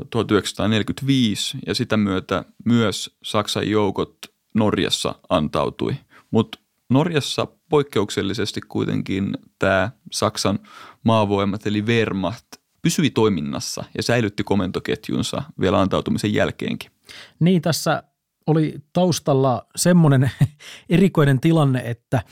1945 0.09 1.57
ja 1.67 1.75
sitä 1.75 1.97
myötä 1.97 2.45
myös 2.65 3.17
Saksan 3.23 3.69
joukot 3.69 4.17
Norjassa 4.53 5.15
antautui. 5.29 5.95
Mutta 6.31 6.59
Norjassa 6.89 7.47
poikkeuksellisesti 7.69 8.61
kuitenkin 8.61 9.37
tämä 9.59 9.91
Saksan 10.11 10.59
maavoimat 11.03 11.67
eli 11.67 11.81
Wehrmacht 11.81 12.47
pysyi 12.85 13.09
toiminnassa 13.09 13.83
ja 13.97 14.03
säilytti 14.03 14.43
komentoketjunsa 14.43 15.43
vielä 15.59 15.79
antautumisen 15.79 16.33
jälkeenkin. 16.33 16.91
Niin, 17.39 17.61
tässä 17.61 18.03
oli 18.47 18.75
taustalla 18.93 19.65
semmoinen 19.75 20.31
erikoinen 20.89 21.39
tilanne, 21.39 21.81
että 21.85 22.23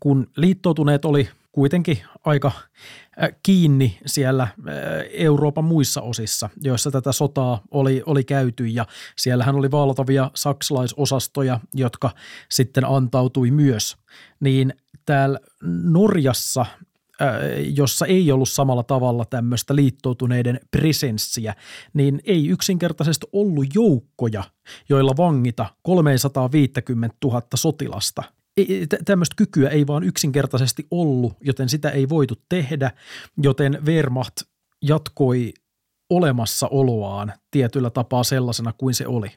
kun 0.00 0.26
liittoutuneet 0.36 1.04
oli 1.04 1.28
kuitenkin 1.52 1.98
aika 2.24 2.52
kiinni 3.42 3.98
siellä 4.06 4.48
Euroopan 5.10 5.64
muissa 5.64 6.02
osissa, 6.02 6.50
joissa 6.62 6.90
tätä 6.90 7.12
sotaa 7.12 7.62
oli, 7.70 8.02
oli 8.06 8.24
käyty 8.24 8.66
ja 8.66 8.86
siellähän 9.16 9.54
oli 9.54 9.70
valtavia 9.70 10.30
saksalaisosastoja, 10.34 11.60
jotka 11.74 12.10
sitten 12.50 12.84
antautui 12.84 13.50
myös, 13.50 13.96
niin 14.40 14.74
täällä 15.04 15.38
Norjassa 15.82 16.66
jossa 17.74 18.06
ei 18.06 18.32
ollut 18.32 18.48
samalla 18.48 18.82
tavalla 18.82 19.24
tämmöistä 19.24 19.76
liittoutuneiden 19.76 20.60
presenssiä, 20.70 21.54
niin 21.94 22.20
ei 22.24 22.48
yksinkertaisesti 22.48 23.26
ollut 23.32 23.74
joukkoja, 23.74 24.44
joilla 24.88 25.14
vangita 25.16 25.66
350 25.82 27.16
000 27.24 27.42
sotilasta. 27.54 28.22
Tämmöistä 29.04 29.34
kykyä 29.36 29.68
ei 29.68 29.86
vaan 29.86 30.02
yksinkertaisesti 30.02 30.86
ollut, 30.90 31.32
joten 31.40 31.68
sitä 31.68 31.90
ei 31.90 32.08
voitu 32.08 32.34
tehdä, 32.48 32.90
joten 33.42 33.78
Wehrmacht 33.86 34.36
jatkoi 34.82 35.52
olemassaoloaan 36.10 37.32
tietyllä 37.50 37.90
tapaa 37.90 38.24
sellaisena 38.24 38.72
kuin 38.72 38.94
se 38.94 39.06
oli. 39.06 39.28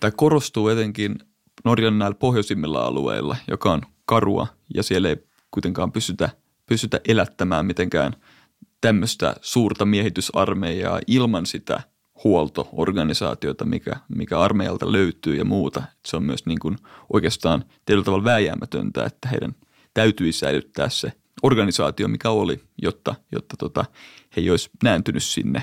Tämä 0.00 0.10
korostuu 0.10 0.68
etenkin 0.68 1.18
Norjan 1.64 1.98
näillä 1.98 2.14
pohjoisimmilla 2.14 2.84
alueilla, 2.84 3.36
joka 3.48 3.72
on 3.72 3.82
karua 4.04 4.46
ja 4.74 4.82
siellä 4.82 5.08
ei 5.08 5.16
kuitenkaan 5.50 5.92
pysytä– 5.92 6.30
pystytä 6.68 7.00
elättämään 7.08 7.66
mitenkään 7.66 8.12
tämmöistä 8.80 9.34
suurta 9.40 9.84
miehitysarmeijaa 9.84 11.00
ilman 11.06 11.46
sitä 11.46 11.80
huoltoorganisaatiota, 12.24 13.64
mikä, 13.64 13.96
mikä 14.08 14.40
armeijalta 14.40 14.92
löytyy 14.92 15.36
ja 15.36 15.44
muuta. 15.44 15.82
Se 16.06 16.16
on 16.16 16.22
myös 16.22 16.46
niin 16.46 16.58
kuin 16.58 16.76
oikeastaan 17.12 17.64
tietyllä 17.84 18.04
tavalla 18.04 18.24
vääjäämätöntä, 18.24 19.04
että 19.04 19.28
heidän 19.28 19.54
täytyy 19.94 20.32
säilyttää 20.32 20.88
se 20.88 21.12
organisaatio, 21.42 22.08
mikä 22.08 22.30
oli, 22.30 22.60
jotta, 22.82 23.14
jotta 23.32 23.56
tota, 23.58 23.84
he 24.36 24.40
ei 24.40 24.50
olisi 24.50 24.70
nääntynyt 24.82 25.22
sinne 25.22 25.62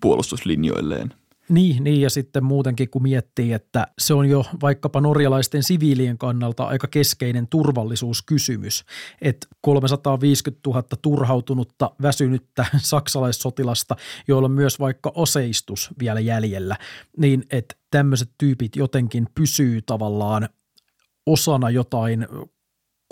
puolustuslinjoilleen 0.00 1.14
niin, 1.52 1.84
niin, 1.84 2.00
ja 2.00 2.10
sitten 2.10 2.44
muutenkin 2.44 2.90
kun 2.90 3.02
miettii, 3.02 3.52
että 3.52 3.86
se 3.98 4.14
on 4.14 4.28
jo 4.28 4.44
vaikkapa 4.62 5.00
norjalaisten 5.00 5.62
siviilien 5.62 6.18
kannalta 6.18 6.64
aika 6.64 6.88
keskeinen 6.88 7.48
turvallisuuskysymys, 7.48 8.84
että 9.22 9.46
350 9.60 10.70
000 10.70 10.82
turhautunutta, 11.02 11.90
väsynyttä 12.02 12.66
saksalaissotilasta, 12.78 13.96
joilla 14.28 14.46
on 14.46 14.52
myös 14.52 14.80
vaikka 14.80 15.12
oseistus 15.14 15.90
vielä 15.98 16.20
jäljellä, 16.20 16.76
niin 17.16 17.44
että 17.50 17.74
tämmöiset 17.90 18.30
tyypit 18.38 18.76
jotenkin 18.76 19.26
pysyy 19.34 19.82
tavallaan 19.82 20.48
osana 21.26 21.70
jotain 21.70 22.26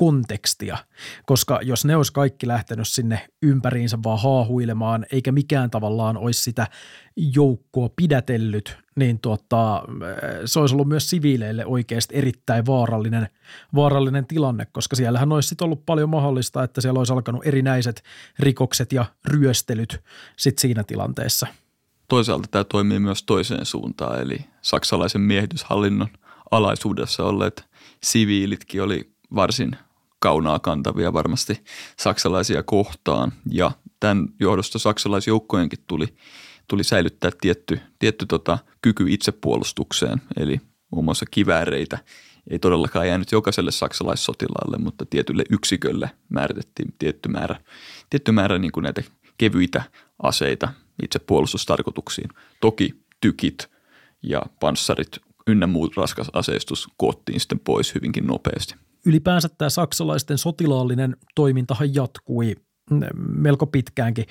kontekstia, 0.01 0.79
koska 1.27 1.61
jos 1.63 1.85
ne 1.85 1.97
olisi 1.97 2.13
kaikki 2.13 2.49
lähtenyt 2.49 2.89
sinne 2.89 3.29
ympäriinsä 3.43 3.99
vaan 4.05 4.19
haahuilemaan, 4.23 5.07
eikä 5.13 5.33
mikään 5.33 5.71
tavallaan 5.71 6.17
olisi 6.17 6.43
sitä 6.43 6.67
joukkoa 7.17 7.91
pidätellyt, 7.97 8.79
niin 8.97 9.19
tuota, 9.19 9.83
se 10.45 10.61
olisi 10.61 10.75
ollut 10.75 10.89
myös 10.89 11.11
siviileille 11.11 11.67
oikeasti 11.67 12.17
erittäin 12.17 12.67
vaarallinen, 12.67 13.29
vaarallinen 13.75 14.27
tilanne, 14.27 14.67
koska 14.73 14.97
siellähän 14.97 15.33
olisi 15.33 15.49
sitten 15.49 15.65
ollut 15.65 15.87
paljon 15.87 16.09
mahdollista, 16.09 16.63
että 16.63 16.81
siellä 16.81 16.99
olisi 16.99 17.13
alkanut 17.13 17.47
erinäiset 17.47 18.03
rikokset 18.39 18.93
ja 18.93 19.05
ryöstelyt 19.25 20.01
sit 20.37 20.59
siinä 20.59 20.85
tilanteessa. 20.85 21.47
Toisaalta 22.09 22.49
tämä 22.51 22.65
toimii 22.65 22.99
myös 22.99 23.23
toiseen 23.23 23.67
suuntaan, 23.67 24.21
eli 24.21 24.39
saksalaisen 24.63 25.21
miehityshallinnon 25.21 26.09
alaisuudessa 26.51 27.25
olleet 27.25 27.65
siviilitkin 28.03 28.83
oli 28.83 29.11
varsin 29.35 29.77
kaunaa 30.21 30.59
kantavia 30.59 31.13
varmasti 31.13 31.65
saksalaisia 31.99 32.63
kohtaan. 32.63 33.33
Ja 33.51 33.71
tämän 34.01 34.29
johdosta 34.41 34.79
saksalaisjoukkojenkin 34.79 35.79
tuli, 35.87 36.07
tuli 36.69 36.85
säilyttää 36.85 37.31
tietty, 37.41 37.81
tietty 37.99 38.27
tota, 38.27 38.59
kyky 38.83 39.05
itsepuolustukseen, 39.09 40.23
eli 40.37 40.61
muun 40.91 41.05
muassa 41.05 41.27
kivääreitä 41.31 41.99
ei 42.51 42.59
todellakaan 42.59 43.09
jäänyt 43.09 43.33
jokaiselle 43.33 43.71
saksalaissotilaalle, 43.71 44.79
mutta 44.79 45.07
tietylle 45.07 45.45
yksikölle 45.51 46.11
määritettiin 46.29 46.95
tietty 46.99 47.29
määrä, 47.29 47.61
tietty 48.11 48.33
määrä 48.33 48.59
niin 48.59 48.73
kuin 48.73 48.85
näitä 48.85 49.03
kevyitä 49.39 49.83
aseita 50.23 50.69
itsepuolustustarkoituksiin. 51.03 52.29
Toki 52.61 52.95
tykit 53.21 53.71
ja 54.23 54.43
panssarit 54.61 55.19
ynnä 55.47 55.67
muut 55.67 55.97
raskas 55.97 56.31
aseistus 56.33 56.89
koottiin 56.97 57.41
sitten 57.41 57.61
pois 57.61 57.95
hyvinkin 57.95 58.27
nopeasti 58.27 58.75
ylipäänsä 59.07 59.49
tämä 59.49 59.69
saksalaisten 59.69 60.39
sotilaallinen 60.39 61.17
toimintahan 61.35 61.95
jatkui 61.95 62.57
melko 63.17 63.67
pitkäänkin. 63.67 64.25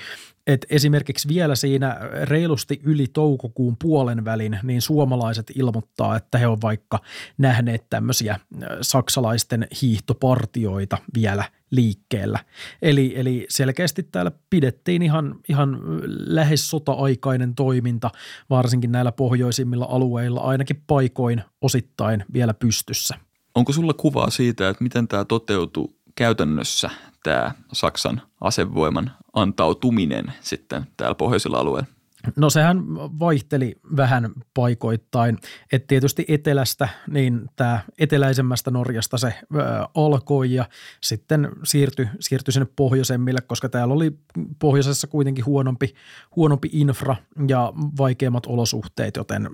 Et 0.48 0.66
esimerkiksi 0.70 1.28
vielä 1.28 1.56
siinä 1.56 2.00
reilusti 2.24 2.82
yli 2.84 3.08
toukokuun 3.14 3.78
puolen 3.82 4.26
välin, 4.26 4.60
niin 4.64 4.82
suomalaiset 4.82 5.52
ilmoittaa, 5.56 6.16
että 6.16 6.38
he 6.38 6.48
on 6.48 6.58
vaikka 6.62 7.00
nähneet 7.38 7.90
tämmöisiä 7.90 8.40
saksalaisten 8.82 9.68
hiihtopartioita 9.82 10.98
vielä 11.14 11.44
liikkeellä. 11.72 12.40
Eli, 12.82 13.14
eli 13.16 13.46
selkeästi 13.50 14.04
täällä 14.04 14.32
pidettiin 14.50 15.02
ihan, 15.02 15.36
ihan 15.50 15.80
lähes 16.10 16.70
sota-aikainen 16.70 17.56
toiminta, 17.56 18.12
varsinkin 18.50 18.92
näillä 18.92 19.12
pohjoisimmilla 19.12 19.88
alueilla, 19.90 20.42
ainakin 20.42 20.84
paikoin 20.88 21.44
osittain 21.62 22.26
vielä 22.34 22.54
pystyssä. 22.54 23.29
Onko 23.60 23.74
sulla 23.74 23.94
kuvaa 23.94 24.30
siitä, 24.30 24.70
että 24.70 24.84
miten 24.84 25.08
tämä 25.08 25.26
toteutui 25.26 25.90
käytännössä, 26.16 26.90
tämä 27.24 27.52
Saksan 27.74 28.22
asevoiman 28.42 29.12
antautuminen 29.34 30.34
sitten 30.42 30.88
täällä 30.98 31.16
pohjoisella 31.16 31.58
alueella? 31.60 31.99
No 32.36 32.50
sehän 32.50 32.96
vaihteli 32.96 33.76
vähän 33.96 34.32
paikoittain, 34.54 35.38
että 35.72 35.88
tietysti 35.88 36.26
etelästä, 36.28 36.90
niin 37.08 37.50
tämä 37.56 37.80
eteläisemmästä 38.00 38.72
Norjasta 38.72 39.18
se 39.18 39.28
ö, 39.28 39.60
alkoi 39.96 40.54
ja 40.54 40.70
sitten 41.02 41.50
siirtyi, 41.64 42.08
siirtyi 42.20 42.52
sinne 42.52 42.68
pohjoisemmille, 42.76 43.42
koska 43.42 43.70
täällä 43.70 43.94
oli 43.94 44.12
pohjoisessa 44.60 45.08
kuitenkin 45.08 45.46
huonompi, 45.46 45.94
huonompi 46.36 46.70
infra 46.72 47.16
ja 47.48 47.74
vaikeammat 47.98 48.46
olosuhteet, 48.46 49.16
joten 49.16 49.50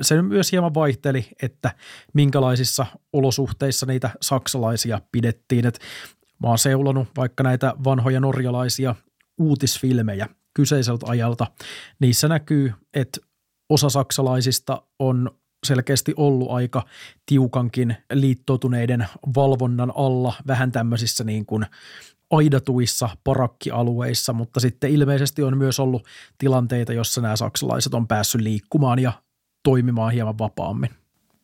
se 0.00 0.22
myös 0.22 0.52
hieman 0.52 0.74
vaihteli, 0.74 1.26
että 1.42 1.70
minkälaisissa 2.12 2.86
olosuhteissa 3.12 3.86
niitä 3.86 4.10
saksalaisia 4.22 5.00
pidettiin. 5.12 5.66
Et 5.66 5.78
mä 6.42 6.48
oon 6.48 6.58
seulonut 6.58 7.08
vaikka 7.16 7.42
näitä 7.42 7.74
vanhoja 7.84 8.20
norjalaisia 8.20 8.94
uutisfilmejä– 9.38 10.28
kyseiseltä 10.54 11.06
ajalta. 11.08 11.46
Niissä 12.00 12.28
näkyy, 12.28 12.72
että 12.94 13.20
osa 13.70 13.88
saksalaisista 13.88 14.82
on 14.98 15.30
selkeästi 15.66 16.14
ollut 16.16 16.50
aika 16.50 16.82
tiukankin 17.26 17.96
liittoutuneiden 18.12 19.06
valvonnan 19.36 19.92
alla 19.96 20.34
vähän 20.46 20.72
tämmöisissä 20.72 21.24
niin 21.24 21.46
kuin 21.46 21.66
aidatuissa 22.30 23.08
parakkialueissa, 23.24 24.32
mutta 24.32 24.60
sitten 24.60 24.90
ilmeisesti 24.90 25.42
on 25.42 25.58
myös 25.58 25.80
ollut 25.80 26.06
tilanteita, 26.38 26.92
jossa 26.92 27.20
nämä 27.20 27.36
saksalaiset 27.36 27.94
on 27.94 28.08
päässyt 28.08 28.40
liikkumaan 28.40 28.98
ja 28.98 29.12
toimimaan 29.62 30.12
hieman 30.12 30.38
vapaammin. 30.38 30.90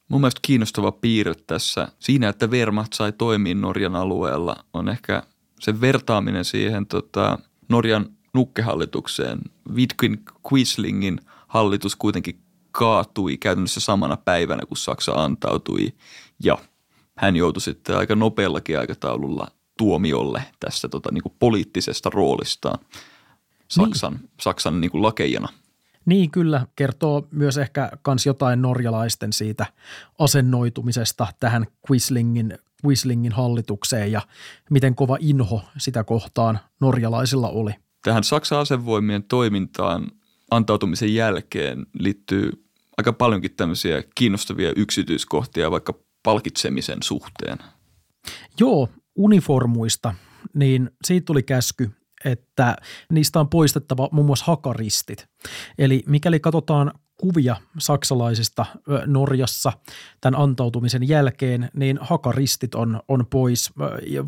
Mun 0.09 0.20
mielestä 0.20 0.40
kiinnostava 0.42 0.92
piirre 0.92 1.35
tässä 1.46 1.88
siinä, 1.99 2.29
että 2.29 2.46
Wehrmacht 2.46 2.92
sai 2.92 3.12
toimia 3.12 3.55
Norjan 3.55 3.96
alueella, 3.96 4.64
on 4.73 4.88
ehkä 4.88 5.23
se 5.61 5.81
vertaaminen 5.81 6.44
siihen 6.44 6.87
tota, 6.87 7.38
Norjan 7.68 8.07
nukkehallitukseen. 8.34 9.38
Wittgen 9.74 10.18
Quislingin 10.52 11.20
hallitus 11.48 11.96
kuitenkin 11.96 12.40
kaatui 12.72 13.36
käytännössä 13.36 13.80
samana 13.80 14.16
päivänä, 14.16 14.66
kun 14.66 14.76
Saksa 14.76 15.12
antautui 15.12 15.92
ja 16.44 16.58
hän 17.16 17.36
joutui 17.36 17.60
sitten 17.60 17.96
aika 17.96 18.14
nopeallakin 18.14 18.78
aikataululla 18.78 19.48
tuomiolle 19.78 20.42
tästä 20.60 20.88
tota, 20.88 21.12
niin 21.12 21.22
kuin 21.22 21.34
poliittisesta 21.38 22.10
roolistaan 22.10 22.78
Saksan, 23.68 24.12
niin. 24.12 24.30
Saksan 24.40 24.80
niin 24.80 24.90
kuin 24.90 25.02
lakeijana. 25.02 25.48
Niin 26.06 26.30
kyllä, 26.30 26.66
kertoo 26.76 27.28
myös 27.30 27.58
ehkä 27.58 27.90
kans 28.02 28.26
jotain 28.26 28.62
norjalaisten 28.62 29.32
siitä 29.32 29.66
asennoitumisesta 30.18 31.26
tähän 31.40 31.66
Quislingin, 31.90 32.58
Quislingin 32.86 33.32
hallitukseen 33.32 34.12
ja 34.12 34.20
miten 34.70 34.94
kova 34.94 35.16
inho 35.20 35.62
sitä 35.78 36.04
kohtaan 36.04 36.58
norjalaisilla 36.80 37.48
oli– 37.48 37.72
tähän 38.02 38.24
Saksan 38.24 38.58
asevoimien 38.58 39.24
toimintaan 39.24 40.10
antautumisen 40.50 41.14
jälkeen 41.14 41.86
liittyy 41.98 42.64
aika 42.96 43.12
paljonkin 43.12 43.56
tämmöisiä 43.56 44.02
kiinnostavia 44.14 44.72
yksityiskohtia 44.76 45.70
vaikka 45.70 45.94
palkitsemisen 46.22 47.02
suhteen. 47.02 47.58
Joo, 48.60 48.88
uniformuista, 49.16 50.14
niin 50.54 50.90
siitä 51.04 51.24
tuli 51.24 51.42
käsky, 51.42 51.90
että 52.24 52.76
niistä 53.12 53.40
on 53.40 53.48
poistettava 53.48 54.08
muun 54.12 54.26
muassa 54.26 54.44
hakaristit. 54.46 55.26
Eli 55.78 56.02
mikäli 56.06 56.40
katsotaan 56.40 56.92
kuvia 57.20 57.56
saksalaisista 57.78 58.66
Norjassa 59.06 59.72
tämän 60.20 60.40
antautumisen 60.40 61.09
jälkeen, 61.09 61.70
niin 61.74 61.98
hakaristit 62.00 62.74
on, 62.74 63.00
on 63.09 63.26
pois, 63.26 63.70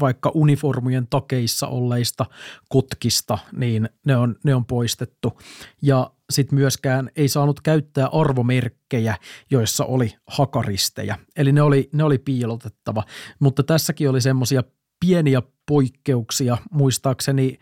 vaikka 0.01 0.31
uniformujen 0.35 1.07
takeissa 1.11 1.67
olleista 1.67 2.27
kotkista, 2.69 3.39
niin 3.57 3.89
ne 4.07 4.17
on, 4.17 4.37
ne 4.45 4.55
on 4.55 4.65
poistettu. 4.65 5.39
Ja 5.83 6.11
sitten 6.31 6.59
myöskään 6.59 7.11
ei 7.17 7.29
saanut 7.29 7.61
käyttää 7.61 8.07
arvomerkkejä, 8.13 9.17
joissa 9.51 9.85
oli 9.85 10.15
hakaristeja. 10.27 11.19
Eli 11.37 11.53
ne 11.53 11.63
oli, 11.63 11.89
ne 11.93 12.05
oli 12.05 12.19
piilotettava. 12.19 13.05
Mutta 13.39 13.63
tässäkin 13.63 14.11
oli 14.11 14.21
semmoisia 14.21 14.63
pieniä 15.01 15.43
poikkeuksia. 15.67 16.59
Muistaakseni 16.71 17.59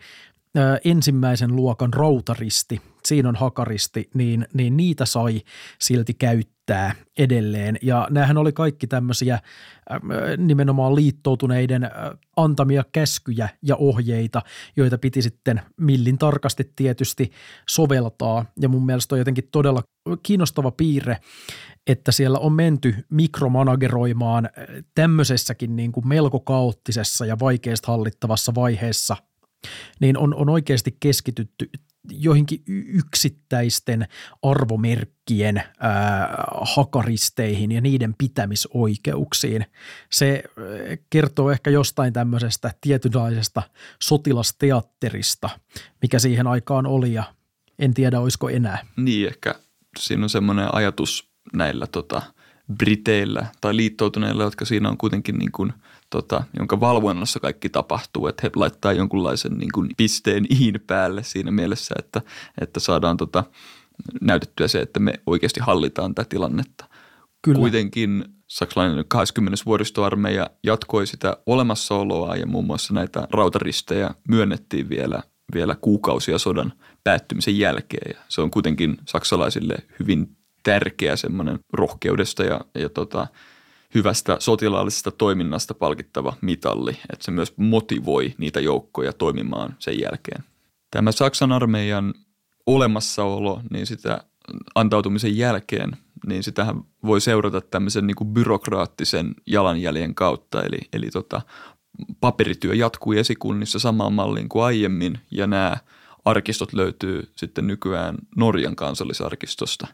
ensimmäisen 0.85 1.55
luokan 1.55 1.93
rautaristi, 1.93 2.81
siinä 3.05 3.29
on 3.29 3.35
hakaristi, 3.35 4.09
niin, 4.13 4.47
niin 4.53 4.77
niitä 4.77 5.05
sai 5.05 5.41
silti 5.79 6.13
käyttää 6.13 6.95
edelleen. 7.17 7.77
Ja 7.81 8.07
näähän 8.09 8.37
oli 8.37 8.51
kaikki 8.51 8.87
tämmöisiä 8.87 9.39
nimenomaan 10.37 10.95
liittoutuneiden 10.95 11.89
antamia 12.35 12.83
käskyjä 12.91 13.49
ja 13.61 13.75
ohjeita, 13.75 14.41
joita 14.77 14.97
piti 14.97 15.21
sitten 15.21 15.61
millin 15.77 16.17
tarkasti 16.17 16.71
tietysti 16.75 17.31
soveltaa. 17.69 18.45
Ja 18.59 18.69
mun 18.69 18.85
mielestä 18.85 19.15
on 19.15 19.19
jotenkin 19.19 19.47
todella 19.51 19.83
kiinnostava 20.23 20.71
piirre, 20.71 21.17
että 21.87 22.11
siellä 22.11 22.39
on 22.39 22.53
menty 22.53 22.95
mikromanageroimaan 23.09 24.49
tämmöisessäkin 24.95 25.75
niin 25.75 25.91
kuin 25.91 26.07
melko 26.07 26.39
kaoottisessa 26.39 27.25
ja 27.25 27.39
vaikeasti 27.39 27.87
hallittavassa 27.87 28.55
vaiheessa– 28.55 29.17
niin 29.99 30.17
on, 30.17 30.35
on 30.35 30.49
oikeasti 30.49 30.97
keskitytty 30.99 31.69
joihinkin 32.09 32.63
yksittäisten 32.67 34.07
arvomerkkien 34.41 35.63
ää, 35.79 36.43
hakaristeihin 36.61 37.71
ja 37.71 37.81
niiden 37.81 38.15
pitämisoikeuksiin. 38.17 39.65
Se 40.09 40.43
kertoo 41.09 41.51
ehkä 41.51 41.69
jostain 41.69 42.13
tämmöisestä 42.13 42.71
tietynlaisesta 42.81 43.63
sotilasteatterista, 44.01 45.49
mikä 46.01 46.19
siihen 46.19 46.47
aikaan 46.47 46.85
oli 46.85 47.13
ja 47.13 47.23
en 47.79 47.93
tiedä, 47.93 48.19
olisiko 48.19 48.49
enää. 48.49 48.85
Niin, 48.97 49.27
ehkä 49.27 49.55
siinä 49.99 50.23
on 50.23 50.29
semmoinen 50.29 50.75
ajatus 50.75 51.29
näillä 51.53 51.87
tota, 51.87 52.21
Briteillä 52.77 53.45
tai 53.61 53.75
liittoutuneilla, 53.75 54.43
jotka 54.43 54.65
siinä 54.65 54.89
on 54.89 54.97
kuitenkin 54.97 55.37
niin 55.37 55.51
kuin, 55.51 55.73
tota, 56.11 56.43
jonka 56.59 56.79
valvonnassa 56.79 57.39
kaikki 57.39 57.69
tapahtuu, 57.69 58.27
että 58.27 58.41
he 58.43 58.51
laittaa 58.55 58.93
jonkunlaisen 58.93 59.57
niin 59.57 59.71
kuin 59.73 59.89
pisteen 59.97 60.45
iin 60.61 60.79
päälle 60.87 61.23
siinä 61.23 61.51
mielessä, 61.51 61.95
että, 61.99 62.21
että 62.61 62.79
saadaan 62.79 63.17
tota, 63.17 63.43
näytettyä 64.21 64.67
se, 64.67 64.79
että 64.79 64.99
me 64.99 65.13
oikeasti 65.25 65.59
hallitaan 65.59 66.15
tätä 66.15 66.29
tilannetta. 66.29 66.85
Kyllä. 67.41 67.59
Kuitenkin 67.59 68.25
saksalainen 68.47 69.05
20. 69.07 69.63
vuoristoarmeija 69.65 70.49
jatkoi 70.63 71.07
sitä 71.07 71.37
olemassaoloa 71.45 72.35
ja 72.35 72.45
muun 72.45 72.65
muassa 72.65 72.93
näitä 72.93 73.27
rautaristejä 73.31 74.11
myönnettiin 74.27 74.89
vielä, 74.89 75.23
vielä 75.53 75.75
kuukausia 75.75 76.37
sodan 76.37 76.73
päättymisen 77.03 77.59
jälkeen. 77.59 78.15
Ja 78.15 78.21
se 78.27 78.41
on 78.41 78.51
kuitenkin 78.51 78.97
saksalaisille 79.07 79.75
hyvin 79.99 80.37
tärkeä 80.63 81.15
semmoinen 81.15 81.59
rohkeudesta 81.73 82.43
ja, 82.43 82.61
ja 82.75 82.89
tota, 82.89 83.27
hyvästä 83.95 84.37
sotilaallisesta 84.39 85.11
toiminnasta 85.11 85.73
palkittava 85.73 86.33
mitalli, 86.41 86.91
että 86.91 87.25
se 87.25 87.31
myös 87.31 87.53
motivoi 87.57 88.33
niitä 88.37 88.59
joukkoja 88.59 89.13
toimimaan 89.13 89.75
sen 89.79 89.99
jälkeen. 89.99 90.43
Tämä 90.91 91.11
Saksan 91.11 91.51
armeijan 91.51 92.13
olemassaolo, 92.65 93.61
niin 93.69 93.85
sitä 93.85 94.23
antautumisen 94.75 95.37
jälkeen, 95.37 95.97
niin 96.27 96.43
sitähän 96.43 96.81
voi 97.05 97.21
seurata 97.21 97.61
tämmöisen 97.61 98.07
niin 98.07 98.15
kuin 98.15 98.33
byrokraattisen 98.33 99.35
jalanjäljen 99.47 100.15
kautta, 100.15 100.63
eli, 100.63 100.77
eli 100.93 101.09
tota, 101.09 101.41
paperityö 102.19 102.75
jatkuu 102.75 103.13
esikunnissa 103.13 103.79
samaan 103.79 104.13
malliin 104.13 104.49
kuin 104.49 104.63
aiemmin, 104.63 105.19
ja 105.31 105.47
nämä 105.47 105.77
arkistot 106.25 106.73
löytyy 106.73 107.31
sitten 107.35 107.67
nykyään 107.67 108.17
Norjan 108.35 108.75
kansallisarkistosta. 108.75 109.87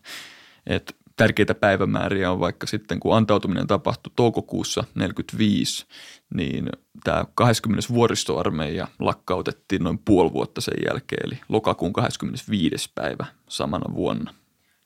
Et 0.68 0.96
tärkeitä 1.18 1.56
päivämääriä 1.56 2.32
on 2.32 2.40
vaikka 2.40 2.68
sitten, 2.68 3.00
kun 3.00 3.16
antautuminen 3.16 3.68
tapahtui 3.68 4.12
toukokuussa 4.16 4.82
1945, 4.82 5.86
niin 6.34 6.70
tämä 7.04 7.26
20. 7.36 7.94
vuoristoarmeija 7.94 8.88
lakkautettiin 9.00 9.84
noin 9.84 10.00
puoli 10.06 10.34
vuotta 10.34 10.62
sen 10.62 10.78
jälkeen, 10.88 11.26
eli 11.26 11.40
lokakuun 11.50 11.94
25. 11.94 12.92
päivä 12.96 13.26
samana 13.50 13.96
vuonna. 13.96 14.34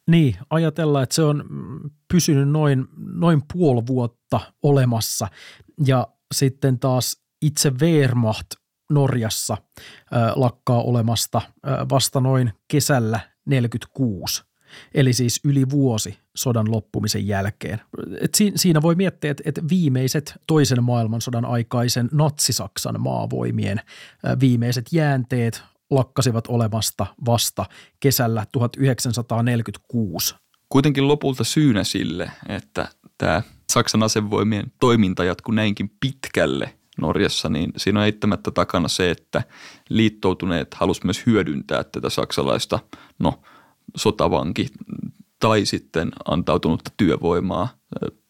Niin, 0.07 0.35
ajatellaan, 0.49 1.03
että 1.03 1.15
se 1.15 1.23
on 1.23 1.43
pysynyt 2.13 2.49
noin, 2.49 2.85
noin 2.97 3.41
puoli 3.53 3.83
vuotta 3.87 4.39
olemassa 4.63 5.27
ja 5.85 6.07
sitten 6.33 6.79
taas 6.79 7.21
itse 7.41 7.71
Wehrmacht 7.81 8.47
Norjassa 8.91 9.53
äh, 9.53 10.31
lakkaa 10.35 10.81
olemasta 10.81 11.37
äh, 11.37 11.89
vasta 11.89 12.19
noin 12.19 12.53
kesällä 12.67 13.19
46 13.45 14.50
eli 14.93 15.13
siis 15.13 15.39
yli 15.43 15.69
vuosi 15.69 16.17
sodan 16.35 16.71
loppumisen 16.71 17.27
jälkeen. 17.27 17.81
Et 18.21 18.37
siinä 18.55 18.81
voi 18.81 18.95
miettiä, 18.95 19.31
että, 19.31 19.43
että 19.45 19.61
viimeiset 19.69 20.33
toisen 20.47 20.83
maailmansodan 20.83 21.45
aikaisen 21.45 22.09
natsisaksan 22.11 23.01
maavoimien 23.01 23.81
viimeiset 24.39 24.85
jäänteet 24.91 25.63
lakkasivat 25.89 26.47
olemasta 26.47 27.05
vasta 27.25 27.65
kesällä 27.99 28.45
1946. 28.51 30.35
Kuitenkin 30.69 31.07
lopulta 31.07 31.43
syynä 31.43 31.83
sille, 31.83 32.31
että 32.49 32.89
tämä 33.17 33.41
Saksan 33.71 34.03
asevoimien 34.03 34.71
toiminta 34.79 35.23
jatkuu 35.23 35.53
näinkin 35.53 35.91
pitkälle 35.99 36.73
Norjassa, 36.97 37.49
niin 37.49 37.71
siinä 37.77 37.99
on 37.99 38.05
eittämättä 38.05 38.51
takana 38.51 38.87
se, 38.87 39.11
että 39.11 39.43
liittoutuneet 39.89 40.73
halusivat 40.73 41.05
myös 41.05 41.25
hyödyntää 41.25 41.83
tätä 41.83 42.09
saksalaista, 42.09 42.79
no 43.19 43.41
sotavanki 43.97 44.67
tai 45.39 45.65
sitten 45.65 46.11
antautunutta 46.25 46.91
työvoimaa 46.97 47.69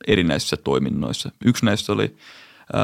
erinäisissä 0.08 0.58
toiminnoissa. 0.58 1.32
Yksi 1.46 1.66
näistä 1.66 1.94
oli 1.94 2.16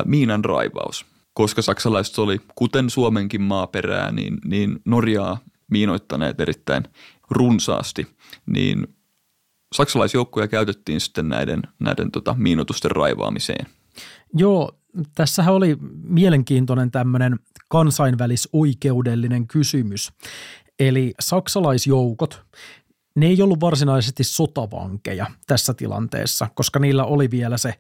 miinan 0.06 0.46
raivaus. 0.46 1.06
Koska 1.34 1.62
saksalaiset 1.62 2.20
oli, 2.20 2.42
kuten 2.56 2.90
Suomenkin 2.90 3.42
maaperää, 3.42 4.12
niin, 4.12 4.38
niin 4.46 4.82
Norjaa 4.86 5.40
miinoittaneet 5.72 6.40
erittäin 6.40 6.84
runsaasti, 7.30 8.08
niin 8.46 8.88
saksalaisjoukkoja 9.76 10.48
käytettiin 10.48 11.02
sitten 11.02 11.30
näiden, 11.30 11.62
näiden 11.80 12.12
tota, 12.12 12.36
miinotusten 12.38 12.92
raivaamiseen. 12.92 13.66
Joo, 14.34 14.72
tässähän 15.16 15.54
oli 15.54 15.78
mielenkiintoinen 16.04 16.92
tämmöinen 16.92 17.40
kansainvälisoikeudellinen 17.70 19.48
kysymys. 19.48 20.12
Eli 20.80 21.14
saksalaisjoukot, 21.20 22.46
ne 23.16 23.26
ei 23.26 23.42
ollut 23.42 23.62
varsinaisesti 23.62 24.24
sotavankeja 24.24 25.26
tässä 25.48 25.74
tilanteessa, 25.74 26.48
koska 26.56 26.80
niillä 26.80 27.06
oli 27.06 27.32
vielä 27.32 27.58
se 27.58 27.74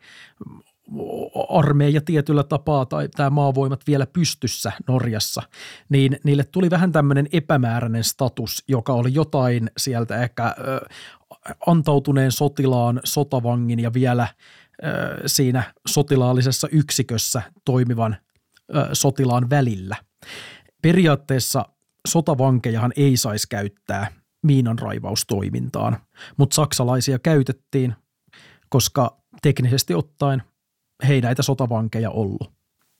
armeija 1.49 2.01
tietyllä 2.01 2.43
tapaa 2.43 2.85
tai 2.85 3.09
tämä 3.09 3.29
maavoimat 3.29 3.81
vielä 3.87 4.07
pystyssä 4.07 4.71
Norjassa, 4.87 5.41
niin 5.89 6.19
niille 6.23 6.43
tuli 6.43 6.69
vähän 6.69 6.91
tämmöinen 6.91 7.27
epämääräinen 7.31 8.03
status, 8.03 8.63
joka 8.67 8.93
oli 8.93 9.13
jotain 9.13 9.71
sieltä 9.77 10.23
ehkä 10.23 10.55
ö, 10.59 10.87
antautuneen 11.67 12.31
sotilaan, 12.31 12.99
sotavangin 13.03 13.79
ja 13.79 13.93
vielä 13.93 14.27
ö, 14.83 14.87
siinä 15.25 15.73
sotilaallisessa 15.87 16.67
yksikössä 16.71 17.41
toimivan 17.65 18.17
ö, 18.75 18.89
sotilaan 18.93 19.49
välillä. 19.49 19.95
Periaatteessa 20.81 21.65
sotavankejahan 22.07 22.93
ei 22.95 23.17
saisi 23.17 23.47
käyttää 23.49 24.11
miinanraivaustoimintaan, 24.43 25.97
mutta 26.37 26.55
saksalaisia 26.55 27.19
käytettiin, 27.19 27.95
koska 28.69 29.17
teknisesti 29.41 29.93
ottaen 29.93 30.43
he 31.07 31.13
ei 31.13 31.21
näitä 31.21 31.43
sotavankeja 31.43 32.09
ollut. 32.09 32.51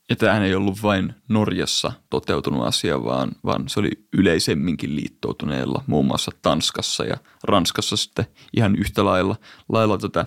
Ja 0.10 0.16
tämähän 0.16 0.43
ei 0.43 0.55
ollut 0.55 0.84
vain 0.84 1.14
Norjassa 1.30 1.91
toteutunut 2.10 2.68
asia, 2.68 3.03
vaan, 3.03 3.32
vaan 3.45 3.70
se 3.70 3.80
oli 3.80 3.91
yleisemminkin 4.18 4.95
liittoutuneella, 4.95 5.84
muun 5.88 6.05
muassa 6.05 6.32
Tanskassa 6.41 7.05
ja 7.05 7.18
Ranskassa 7.43 7.97
sitten 7.97 8.26
ihan 8.58 8.76
yhtä 8.76 9.05
lailla, 9.05 9.36
lailla 9.70 9.97
tätä, 9.97 10.26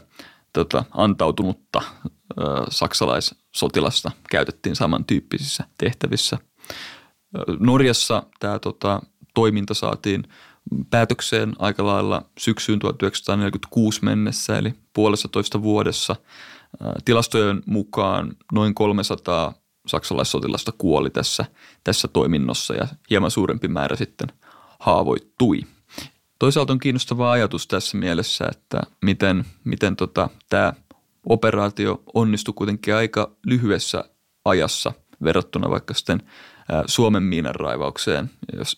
tätä 0.52 0.84
antautunutta 0.90 1.82
ö, 2.04 2.44
saksalaissotilasta 2.70 4.10
käytettiin 4.30 4.76
samantyyppisissä 4.76 5.64
tehtävissä– 5.78 6.38
Norjassa 7.58 8.22
tämä 8.40 8.58
tota, 8.58 9.02
toiminta 9.34 9.74
saatiin 9.74 10.24
päätökseen 10.90 11.52
aika 11.58 11.86
lailla 11.86 12.22
syksyyn 12.38 12.78
1946 12.78 14.04
mennessä, 14.04 14.58
eli 14.58 14.74
puolessa 14.92 15.28
toista 15.28 15.62
vuodessa. 15.62 16.16
Tilastojen 17.04 17.62
mukaan 17.66 18.36
noin 18.52 18.74
300 18.74 19.54
saksalaissotilasta 19.86 20.72
kuoli 20.78 21.10
tässä, 21.10 21.44
tässä 21.84 22.08
toiminnossa 22.08 22.74
ja 22.74 22.88
hieman 23.10 23.30
suurempi 23.30 23.68
määrä 23.68 23.96
sitten 23.96 24.28
haavoittui. 24.78 25.60
Toisaalta 26.38 26.72
on 26.72 26.78
kiinnostava 26.78 27.32
ajatus 27.32 27.66
tässä 27.66 27.96
mielessä, 27.96 28.44
että 28.50 28.80
miten, 29.02 29.44
miten 29.64 29.96
tota, 29.96 30.28
tämä 30.48 30.72
operaatio 31.26 32.02
onnistui 32.14 32.54
kuitenkin 32.54 32.94
aika 32.94 33.30
lyhyessä 33.46 34.04
ajassa 34.44 34.92
verrattuna 35.24 35.70
vaikka 35.70 35.94
sitten 35.94 36.22
Suomen 36.86 37.22
miinanraivaukseen, 37.22 38.30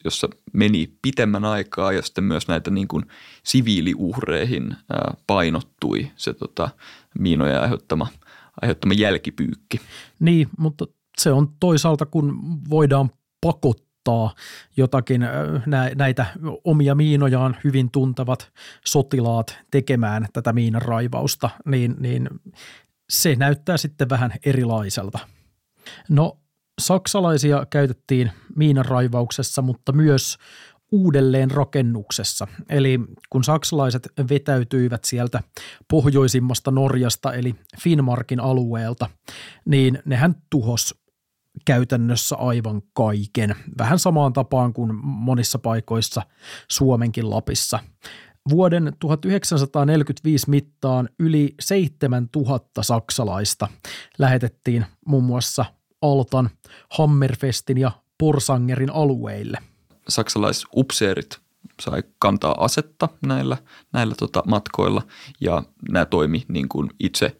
jossa 0.05 0.29
meni 0.53 0.93
pitemmän 1.03 1.45
aikaa 1.45 1.93
ja 1.93 2.03
sitten 2.03 2.25
myös 2.25 2.49
näitä 2.49 2.71
niin 2.71 2.89
kuin 2.89 3.05
siviiliuhreihin 3.45 4.77
painottui 5.27 6.11
se 6.17 6.33
tota, 6.35 6.69
miinoja 7.19 7.63
aiheuttama, 7.63 8.07
aiheuttama 8.63 8.95
jälkipyykki. 8.95 9.81
Niin, 10.21 10.49
mutta 10.59 10.87
se 11.19 11.33
on 11.33 11.49
toisaalta, 11.61 12.07
kun 12.07 12.39
voidaan 12.71 13.11
pakottaa 13.41 14.35
jotakin 14.77 15.27
näitä 15.95 16.27
omia 16.65 16.95
miinojaan 16.95 17.57
hyvin 17.65 17.91
tuntevat 17.91 18.53
sotilaat 18.85 19.59
tekemään 19.71 20.27
tätä 20.33 20.53
miinanraivausta, 20.53 21.51
niin, 21.67 21.97
niin 21.99 22.29
se 23.11 23.37
näyttää 23.37 23.77
sitten 23.77 24.09
vähän 24.09 24.33
erilaiselta. 24.45 25.19
No 26.09 26.39
Saksalaisia 26.83 27.67
käytettiin 27.71 28.31
miinanraivauksessa, 28.57 29.63
mutta 29.63 29.93
myös 29.93 30.39
uudelleen 30.93 31.51
rakennuksessa. 31.51 32.49
Eli 32.69 33.01
kun 33.31 33.45
saksalaiset 33.45 34.09
vetäytyivät 34.31 35.05
sieltä 35.05 35.43
pohjoisimmasta 35.91 36.71
Norjasta 36.71 37.33
eli 37.33 37.55
Finnmarkin 37.83 38.41
alueelta, 38.41 39.11
niin 39.65 39.99
nehän 40.05 40.35
tuhos 40.51 40.95
käytännössä 41.65 42.37
aivan 42.37 42.83
kaiken, 42.93 43.57
vähän 43.79 43.99
samaan 43.99 44.33
tapaan 44.33 44.73
kuin 44.73 44.95
monissa 45.03 45.59
paikoissa 45.59 46.23
Suomenkin 46.71 47.31
Lapissa. 47.31 47.79
Vuoden 48.51 48.93
1945 49.01 50.51
mittaan 50.51 51.09
yli 51.19 51.55
7000 51.61 52.83
saksalaista 52.83 53.69
lähetettiin 54.19 54.87
muun 55.07 55.25
muassa 55.25 55.65
Altan, 56.03 56.51
Hammerfestin 56.91 57.79
ja 57.79 57.91
Porsangerin 58.19 58.91
alueille. 58.91 59.59
Saksalaisupseerit 60.09 61.41
sai 61.81 62.03
kantaa 62.19 62.65
asetta 62.65 63.09
näillä, 63.27 63.57
näillä 63.93 64.15
tota 64.15 64.43
matkoilla 64.47 65.03
ja 65.41 65.63
nämä 65.93 66.05
toimi 66.05 66.45
niin 66.49 66.69
kuin 66.69 66.91
itse 67.01 67.37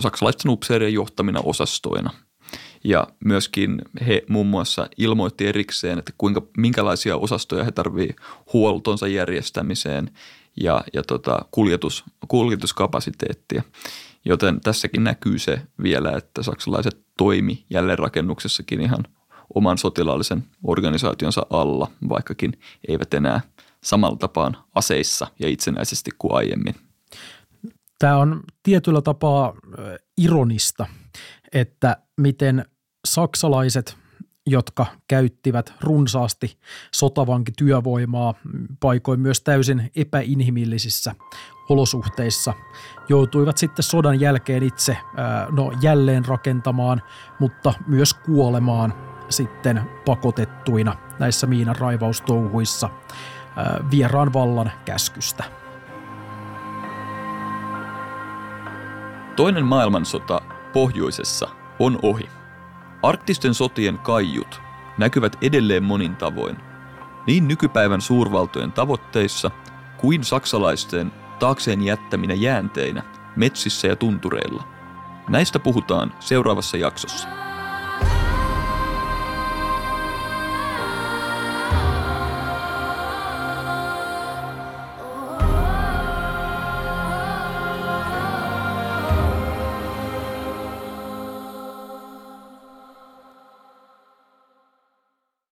saksalaisten 0.00 0.50
upseerien 0.50 0.94
johtamina 0.94 1.40
osastoina. 1.44 2.10
Ja 2.84 3.06
myöskin 3.24 3.82
he 4.06 4.22
muun 4.28 4.46
muassa 4.46 4.88
ilmoitti 4.96 5.46
erikseen, 5.46 5.98
että 5.98 6.12
kuinka, 6.18 6.42
minkälaisia 6.56 7.16
osastoja 7.16 7.64
he 7.64 7.70
tarvitsevat 7.70 8.22
huoltonsa 8.52 9.06
järjestämiseen 9.06 10.10
ja, 10.60 10.84
ja 10.92 11.02
tota, 11.02 11.44
kuljetus, 11.50 12.04
kuljetuskapasiteettia. 12.28 13.62
Joten 14.24 14.60
tässäkin 14.60 15.04
näkyy 15.04 15.38
se 15.38 15.62
vielä, 15.82 16.12
että 16.16 16.42
saksalaiset 16.42 17.06
toimi 17.18 17.64
jälleenrakennuksessakin 17.70 18.80
ihan 18.80 19.04
oman 19.54 19.78
sotilaallisen 19.78 20.44
organisaationsa 20.64 21.46
alla, 21.50 21.90
vaikkakin 22.08 22.52
eivät 22.88 23.14
enää 23.14 23.40
samalla 23.82 24.16
tapaan 24.16 24.56
aseissa 24.74 25.26
ja 25.38 25.48
itsenäisesti 25.48 26.10
kuin 26.18 26.34
aiemmin. 26.34 26.74
Tämä 27.98 28.16
on 28.16 28.40
tietyllä 28.62 29.02
tapaa 29.02 29.54
ironista, 30.18 30.86
että 31.52 31.96
miten 32.16 32.64
saksalaiset, 33.04 33.96
jotka 34.46 34.86
käyttivät 35.08 35.74
runsaasti 35.80 36.58
sotavankityövoimaa, 36.94 38.34
paikoin 38.80 39.20
myös 39.20 39.40
täysin 39.40 39.90
epäinhimillisissä 39.96 41.14
olosuhteissa, 41.68 42.54
joutuivat 43.08 43.58
sitten 43.58 43.82
sodan 43.82 44.20
jälkeen 44.20 44.62
itse 44.62 44.96
no, 45.50 45.72
jälleen 45.82 46.24
rakentamaan, 46.24 47.02
mutta 47.38 47.74
myös 47.86 48.14
kuolemaan 48.14 48.94
sitten 49.28 49.82
pakotettuina 50.04 50.96
näissä 51.18 51.46
miinan 51.46 51.76
raivaustouhuissa 51.76 52.90
vieraan 53.90 54.32
vallan 54.32 54.72
käskystä. 54.84 55.44
Toinen 59.36 59.66
maailmansota 59.66 60.42
pohjoisessa 60.72 61.48
on 61.78 61.98
ohi. 62.02 62.41
Arktisten 63.02 63.54
sotien 63.54 63.98
kaiut 63.98 64.60
näkyvät 64.98 65.36
edelleen 65.42 65.82
monin 65.82 66.16
tavoin, 66.16 66.56
niin 67.26 67.48
nykypäivän 67.48 68.00
suurvaltojen 68.00 68.72
tavoitteissa 68.72 69.50
kuin 69.96 70.24
saksalaisten 70.24 71.12
taakseen 71.38 71.82
jättäminä 71.82 72.34
jäänteinä 72.34 73.02
metsissä 73.36 73.88
ja 73.88 73.96
tuntureilla. 73.96 74.64
Näistä 75.28 75.58
puhutaan 75.58 76.14
seuraavassa 76.20 76.76
jaksossa. 76.76 77.41